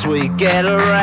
We 0.07 0.27
get 0.29 0.65
around. 0.65 0.94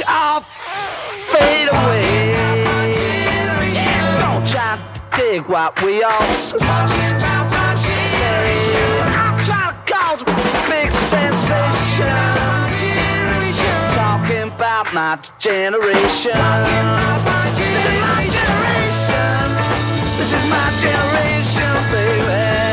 Don't 0.00 0.44
fade 0.44 1.68
away? 1.68 2.32
Don't 4.18 4.46
try 4.48 4.78
to 4.94 5.16
dig 5.16 5.44
what 5.46 5.82
we 5.82 6.02
all 6.02 6.22
say. 6.22 6.56
I'm 9.04 9.36
trying 9.44 9.76
to 9.76 9.92
cause 9.92 10.22
a 10.22 10.24
big 10.70 10.90
sensation. 10.92 12.16
Just 13.52 13.94
talking 13.94 14.48
about 14.48 14.92
my 14.94 15.18
generation. 15.38 16.32
This 16.32 17.76
is 17.84 18.00
my 18.00 18.24
generation. 18.38 19.44
This 20.16 20.32
is 20.32 20.44
my 20.48 20.68
generation, 20.80 21.72
baby. 21.92 22.71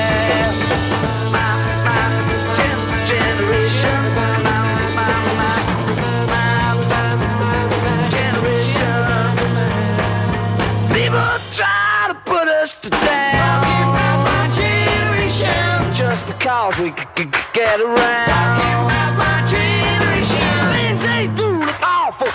To 12.89 13.05
down. 13.05 13.61
Talking 13.61 13.85
about 13.93 14.17
my 14.29 14.43
generation. 14.55 15.93
Just 15.93 16.25
because 16.27 16.73
we 16.79 16.89
c- 16.89 17.07
c- 17.17 17.23
c- 17.23 17.47
get 17.53 17.79
around. 17.79 18.27
Talking 18.33 18.77
about 18.87 19.11
my 19.17 19.37
generation. 19.55 20.49
Things 20.75 21.01
they 21.03 21.25
do 21.39 21.47
look 21.65 21.81
awful 21.83 22.27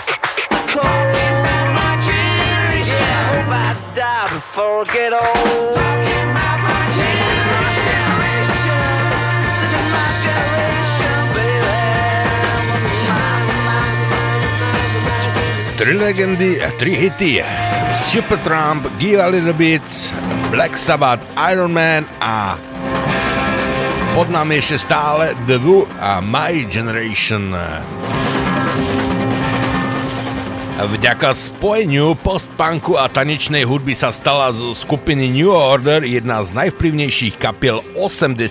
cold. 0.72 0.82
Talking 0.82 1.34
about 1.42 1.68
my 1.80 1.92
generation. 2.10 3.02
I 3.02 3.22
hope 3.30 3.50
I 3.66 3.94
die 3.94 4.28
before 4.34 4.80
I 4.82 4.94
get 4.94 5.12
old. 5.12 5.73
Tri 15.84 16.00
legendy, 16.00 16.56
tri 16.80 16.96
hity. 16.96 17.44
Supertramp, 17.92 18.88
Give 18.98 19.20
a 19.20 19.28
Little 19.28 19.52
Bit, 19.52 19.84
Black 20.48 20.80
Sabbath, 20.80 21.20
Iron 21.36 21.76
Man 21.76 22.08
a 22.24 22.56
pod 24.16 24.32
nami 24.32 24.64
ešte 24.64 24.80
stále 24.80 25.36
The 25.44 25.60
Who 25.60 25.84
a 26.00 26.24
My 26.24 26.64
Generation. 26.72 27.52
Vďaka 30.74 31.30
spojeniu 31.30 32.18
postpunku 32.18 32.98
a 32.98 33.06
tanečnej 33.06 33.62
hudby 33.62 33.94
sa 33.94 34.10
stala 34.10 34.50
zo 34.50 34.74
skupiny 34.74 35.30
New 35.30 35.46
Order 35.46 36.02
jedna 36.02 36.42
z 36.42 36.50
najvplyvnejších 36.50 37.38
kapiel 37.38 37.78
80 37.94 38.42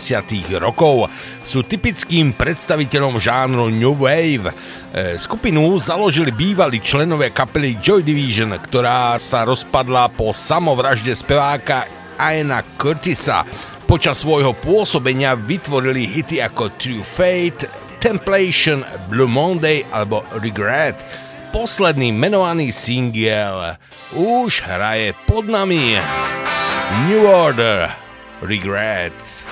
rokov. 0.56 1.12
Sú 1.44 1.68
typickým 1.68 2.32
predstaviteľom 2.32 3.20
žánru 3.20 3.68
New 3.68 3.92
Wave. 4.00 4.48
E, 4.48 4.54
Skupinu 5.20 5.68
založili 5.84 6.32
bývalí 6.32 6.80
členovia 6.80 7.28
kapely 7.28 7.76
Joy 7.84 8.08
Division, 8.08 8.56
ktorá 8.56 9.20
sa 9.20 9.44
rozpadla 9.44 10.08
po 10.08 10.32
samovražde 10.32 11.12
speváka 11.20 11.92
Aina 12.16 12.64
Curtisa. 12.80 13.44
Počas 13.84 14.24
svojho 14.24 14.56
pôsobenia 14.56 15.36
vytvorili 15.36 16.08
hity 16.08 16.40
ako 16.40 16.72
True 16.80 17.04
Fate, 17.04 17.68
Templation, 18.00 18.88
Blue 19.12 19.28
Monday 19.28 19.84
alebo 19.92 20.24
Regret 20.40 21.04
posledný 21.54 22.10
menovaný 22.10 22.74
singiel 22.74 23.78
už 24.18 24.66
hraje 24.66 25.14
pod 25.30 25.46
nami. 25.46 26.02
New 27.06 27.30
Order 27.30 27.94
Regrets. 28.42 29.46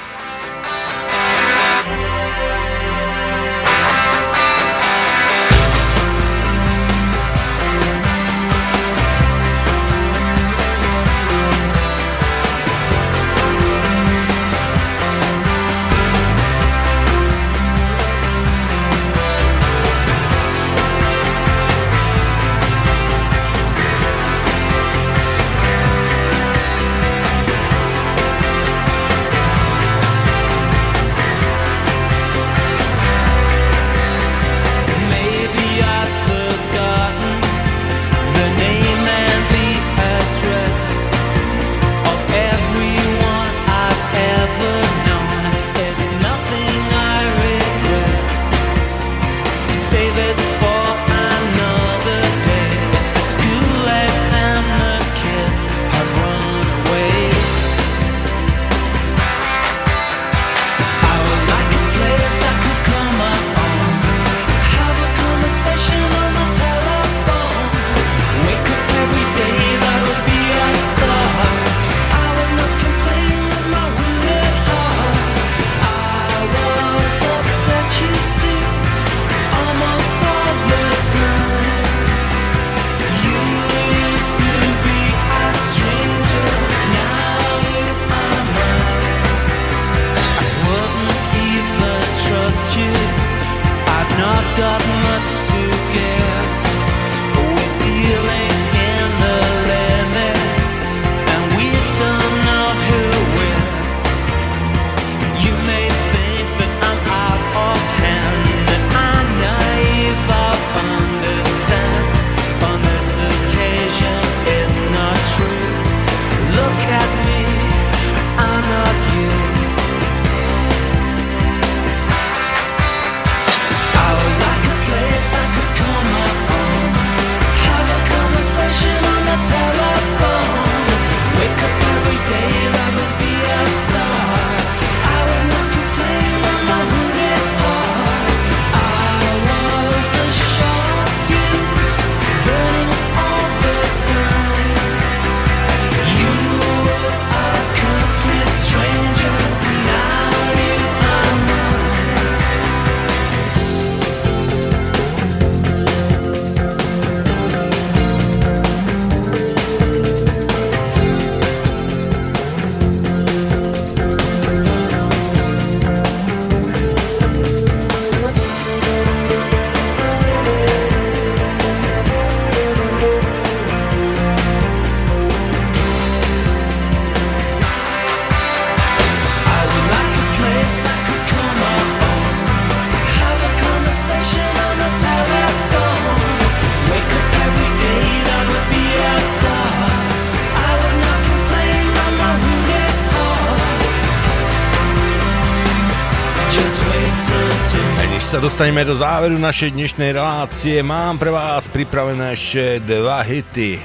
Dostaneme 198.51 198.83
do 198.83 198.91
záveru 198.91 199.39
našej 199.39 199.79
dnešnej 199.79 200.11
relácie, 200.11 200.83
mám 200.83 201.15
pre 201.15 201.31
vás 201.31 201.71
pripravené 201.71 202.35
ešte 202.35 202.83
dva 202.83 203.23
hity. 203.23 203.79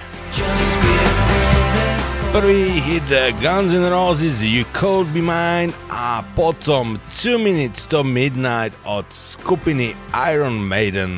Prvý 2.34 2.82
hit 2.82 3.06
Guns 3.38 3.70
N' 3.70 3.86
Roses 3.86 4.42
You 4.42 4.66
Cold 4.74 5.06
Be 5.14 5.22
Mine 5.22 5.70
a 5.86 6.26
potom 6.34 6.98
2 7.14 7.38
Minutes 7.38 7.86
to 7.86 8.02
Midnight 8.02 8.74
od 8.82 9.06
skupiny 9.14 9.94
Iron 10.34 10.58
Maiden. 10.58 11.14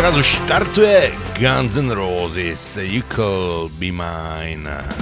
Teraz 0.00 0.16
už 0.16 0.28
štartuje 0.48 1.12
Guns 1.36 1.76
N' 1.76 1.92
Roses 1.92 2.80
You 2.80 3.04
Could 3.12 3.76
Be 3.76 3.92
Mine. 3.92 4.99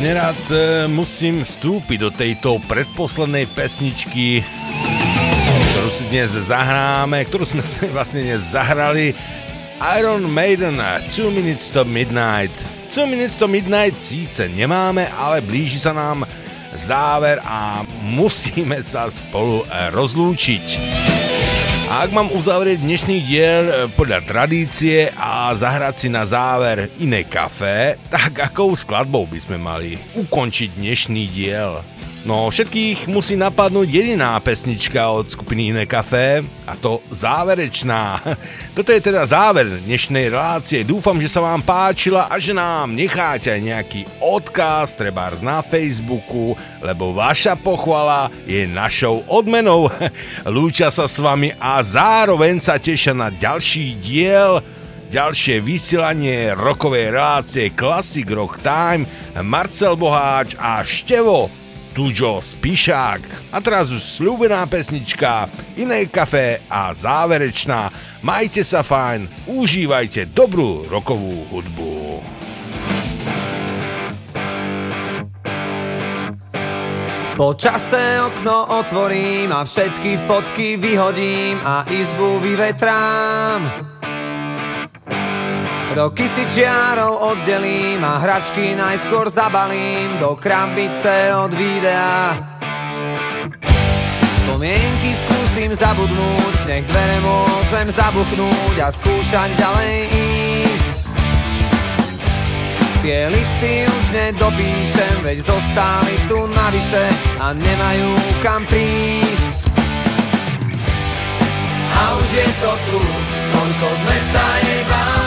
Nerad 0.00 0.40
e, 0.48 0.88
musím 0.88 1.44
vstúpiť 1.44 1.98
do 2.00 2.10
tejto 2.10 2.56
predposlednej 2.64 3.44
pesničky, 3.52 4.40
ktorú 5.72 5.90
si 5.92 6.08
dnes 6.08 6.32
zahráme, 6.32 7.20
ktorú 7.28 7.44
sme 7.44 7.60
si 7.60 7.84
vlastne 7.92 8.24
dnes 8.24 8.56
zahrali, 8.56 9.12
Iron 10.00 10.24
Maiden 10.28 10.80
2 10.80 11.12
Minutes 11.32 11.68
to 11.76 11.84
Midnight. 11.84 12.52
2 12.92 13.12
Minutes 13.12 13.36
to 13.36 13.44
Midnight 13.44 13.96
síce 14.00 14.48
nemáme, 14.48 15.04
ale 15.16 15.44
blíži 15.44 15.76
sa 15.80 15.92
nám 15.92 16.24
záver 16.72 17.36
a 17.44 17.84
musíme 18.00 18.80
sa 18.80 19.04
spolu 19.08 19.64
e, 19.64 19.92
rozlúčiť. 19.92 20.66
A 21.90 22.06
ak 22.06 22.14
mám 22.14 22.30
uzavrieť 22.30 22.86
dnešný 22.86 23.18
diel 23.26 23.64
e, 23.66 23.72
podľa 23.90 24.22
tradície 24.22 25.10
a 25.16 25.50
zahrať 25.56 25.94
si 25.96 26.08
na 26.12 26.22
záver 26.22 26.92
iné 27.02 27.26
kafé, 27.26 27.98
tak 28.06 28.19
akou 28.38 28.76
skladbou 28.78 29.26
by 29.26 29.38
sme 29.42 29.58
mali 29.58 29.98
ukončiť 30.14 30.78
dnešný 30.78 31.24
diel? 31.34 31.82
No, 32.20 32.52
všetkých 32.52 33.08
musí 33.08 33.32
napadnúť 33.32 33.88
jediná 33.88 34.36
pesnička 34.44 35.08
od 35.08 35.32
skupiny 35.32 35.72
Iné 35.72 35.88
kafé 35.88 36.44
a 36.68 36.76
to 36.76 37.00
záverečná. 37.08 38.20
Toto 38.76 38.92
je 38.92 39.00
teda 39.00 39.24
záver 39.24 39.80
dnešnej 39.88 40.28
relácie. 40.28 40.84
Dúfam, 40.84 41.16
že 41.16 41.32
sa 41.32 41.40
vám 41.40 41.64
páčila 41.64 42.28
a 42.28 42.36
že 42.36 42.52
nám 42.52 42.92
necháte 42.92 43.48
aj 43.48 43.60
nejaký 43.64 44.00
odkaz, 44.20 45.00
trebárs 45.00 45.40
na 45.40 45.64
Facebooku, 45.64 46.52
lebo 46.84 47.16
vaša 47.16 47.56
pochvala 47.56 48.28
je 48.44 48.68
našou 48.68 49.24
odmenou. 49.24 49.88
Lúča 50.44 50.92
sa 50.92 51.08
s 51.08 51.16
vami 51.16 51.56
a 51.56 51.80
zároveň 51.80 52.60
sa 52.60 52.76
tešia 52.76 53.16
na 53.16 53.32
ďalší 53.32 53.96
diel 53.96 54.60
ďalšie 55.10 55.58
vysielanie 55.58 56.54
rokovej 56.54 57.10
relácie 57.10 57.74
Classic 57.74 58.24
Rock 58.30 58.62
Time 58.62 59.10
Marcel 59.42 59.98
Boháč 59.98 60.54
a 60.54 60.86
Števo 60.86 61.50
Tužo 61.90 62.38
Spišák. 62.38 63.50
A 63.50 63.58
teraz 63.58 63.90
už 63.90 63.98
slúbená 63.98 64.62
pesnička, 64.70 65.50
iné 65.74 66.06
kafé 66.06 66.62
a 66.70 66.94
záverečná. 66.94 67.90
Majte 68.22 68.62
sa 68.62 68.86
fajn, 68.86 69.50
užívajte 69.50 70.30
dobrú 70.30 70.86
rokovú 70.86 71.42
hudbu. 71.50 72.22
Po 77.34 77.56
čase 77.56 78.20
okno 78.20 78.78
otvorím 78.84 79.50
a 79.50 79.64
všetky 79.64 80.28
fotky 80.28 80.76
vyhodím 80.76 81.56
a 81.64 81.88
izbu 81.88 82.36
vyvetrám. 82.38 83.89
Roky 85.90 86.22
si 86.22 86.46
čiarou 86.46 87.34
oddelím 87.34 87.98
a 88.06 88.22
hračky 88.22 88.78
najskôr 88.78 89.26
zabalím 89.26 90.22
do 90.22 90.38
krabice 90.38 91.34
od 91.34 91.50
videa. 91.50 92.30
Spomienky 94.38 95.10
skúsim 95.18 95.74
zabudnúť, 95.74 96.56
nech 96.70 96.86
dvere 96.86 97.18
môžem 97.26 97.90
zabuchnúť 97.90 98.76
a 98.78 98.94
skúšať 98.94 99.50
ďalej 99.58 99.94
ísť. 100.14 100.96
Tie 103.02 103.20
listy 103.34 103.90
už 103.90 104.04
nedopíšem, 104.14 105.14
veď 105.26 105.42
zostali 105.42 106.14
tu 106.30 106.38
navyše 106.54 107.04
a 107.42 107.50
nemajú 107.50 108.10
kam 108.46 108.62
prísť. 108.70 109.74
A 111.98 112.14
už 112.14 112.28
je 112.30 112.48
to 112.62 112.72
tu, 112.78 113.00
koľko 113.58 113.88
sme 113.90 114.16
sa 114.30 114.46
jej 114.62 114.82
báli, 114.86 115.19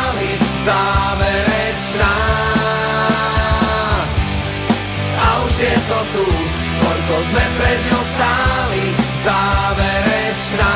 záverečná. 0.64 2.16
A 5.20 5.28
už 5.44 5.56
je 5.60 5.76
to 5.88 6.00
tu, 6.16 6.26
koľko 6.80 7.16
sme 7.32 7.44
pred 7.60 7.80
ňou 7.92 8.04
stáli, 8.16 8.84
záverečná. 9.28 10.74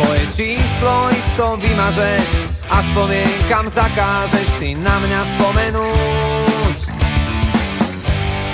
Moje 0.00 0.24
číslo 0.32 0.94
isto 1.12 1.46
vymažeš 1.60 2.28
a 2.70 2.76
spomienkam 2.94 3.66
zakážeš 3.68 4.48
si 4.62 4.72
na 4.78 4.96
mňa 5.02 5.20
spomenúť. 5.36 6.49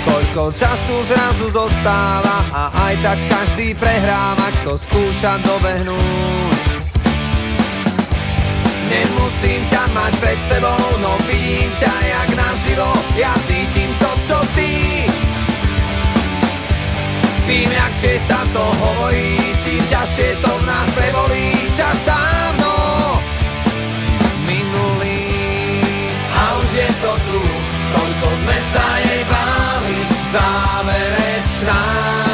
Koľko 0.07 0.55
času 0.55 0.95
zrazu 1.11 1.47
zostáva 1.51 2.47
a 2.55 2.63
aj 2.87 2.93
tak 3.03 3.19
každý 3.27 3.75
prehráva, 3.75 4.47
kto 4.63 4.79
skúša 4.79 5.35
dobehnúť. 5.43 6.59
Nemusím 8.87 9.61
ťa 9.67 9.83
mať 9.91 10.13
pred 10.23 10.39
sebou, 10.47 10.85
no 11.03 11.19
vidím 11.27 11.67
ťa 11.75 11.91
jak 11.91 12.29
naživo, 12.39 12.89
ja 13.19 13.35
cítim 13.51 13.91
to, 13.99 14.11
čo 14.23 14.39
ty. 14.55 15.03
Tým 17.43 17.67
ľahšie 17.67 18.15
sa 18.31 18.39
to 18.55 18.63
hovorí, 18.63 19.35
čím 19.59 19.83
ťažšie 19.91 20.39
to 20.39 20.51
v 20.55 20.63
nás 20.63 20.87
prebolí, 20.95 21.51
čas 21.75 21.99
dávno 22.07 22.26
záverečná 30.31 32.26